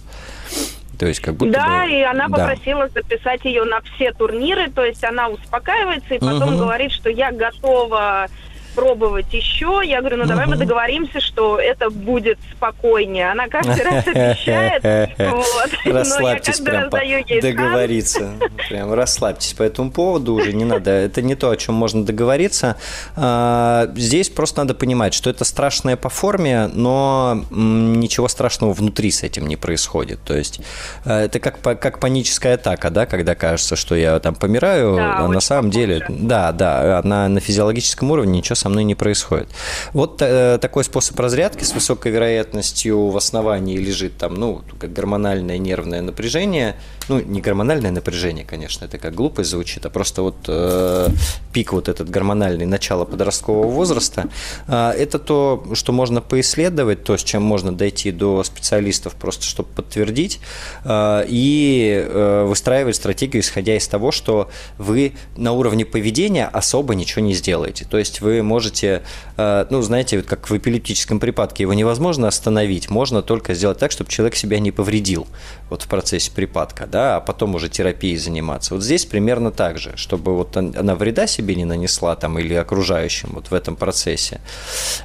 [0.99, 1.91] То есть как будто да, бы...
[1.91, 2.37] и она да.
[2.37, 6.59] попросила записать ее на все турниры, то есть она успокаивается и потом угу.
[6.59, 8.29] говорит, что я готова
[8.77, 9.81] пробовать еще.
[9.85, 13.33] Я говорю, ну давай мы договоримся, что это будет спокойнее.
[13.33, 14.85] Она каждый раз обещает.
[15.85, 18.33] Расслабьтесь прям, договориться.
[18.69, 20.91] Прям расслабьтесь по этому поводу уже, не надо.
[20.91, 22.77] Это не то, о чем можно договориться.
[23.17, 29.23] А, здесь просто надо понимать, что это страшное по форме, но ничего страшного внутри с
[29.23, 30.21] этим не происходит.
[30.25, 30.61] То есть
[31.05, 35.41] э, это как, как паническая атака, да, когда кажется, что я там помираю, а на
[35.41, 39.49] самом деле, да, да, на, на физиологическом уровне ничего со мной не происходит.
[39.93, 45.59] Вот э, такой способ разрядки с высокой вероятностью в основании лежит там, ну, как гормональное
[45.59, 46.75] нервное напряжение,
[47.09, 51.09] ну, не гормональное напряжение, конечно, это как глупость звучит, а просто вот э,
[51.53, 54.29] пик вот этот гормональный, начало подросткового возраста,
[54.67, 59.69] э, это то, что можно поисследовать, то, с чем можно дойти до специалистов, просто чтобы
[59.77, 60.41] подтвердить,
[60.85, 67.25] э, и э, выстраивать стратегию, исходя из того, что вы на уровне поведения особо ничего
[67.25, 67.85] не сделаете.
[67.85, 69.03] То есть вы можете можете,
[69.37, 73.93] э, ну, знаете, вот как в эпилептическом припадке, его невозможно остановить, можно только сделать так,
[73.93, 75.27] чтобы человек себя не повредил
[75.69, 78.75] вот в процессе припадка, да, а потом уже терапией заниматься.
[78.75, 83.31] Вот здесь примерно так же, чтобы вот она вреда себе не нанесла там или окружающим
[83.35, 84.41] вот в этом процессе.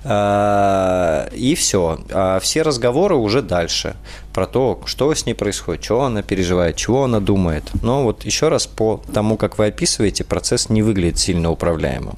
[0.06, 2.00] А, и все.
[2.12, 3.96] А все разговоры уже дальше
[4.34, 7.64] про то, что с ней происходит, что она переживает, чего она думает.
[7.82, 12.16] Но вот еще раз по тому, как вы описываете, процесс не выглядит сильно управляемым.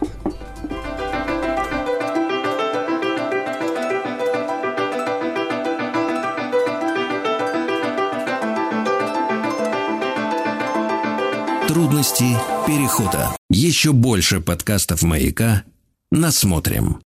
[11.74, 12.36] Трудности
[12.68, 13.36] перехода.
[13.50, 15.64] Еще больше подкастов «Маяка»
[16.12, 17.02] насмотрим.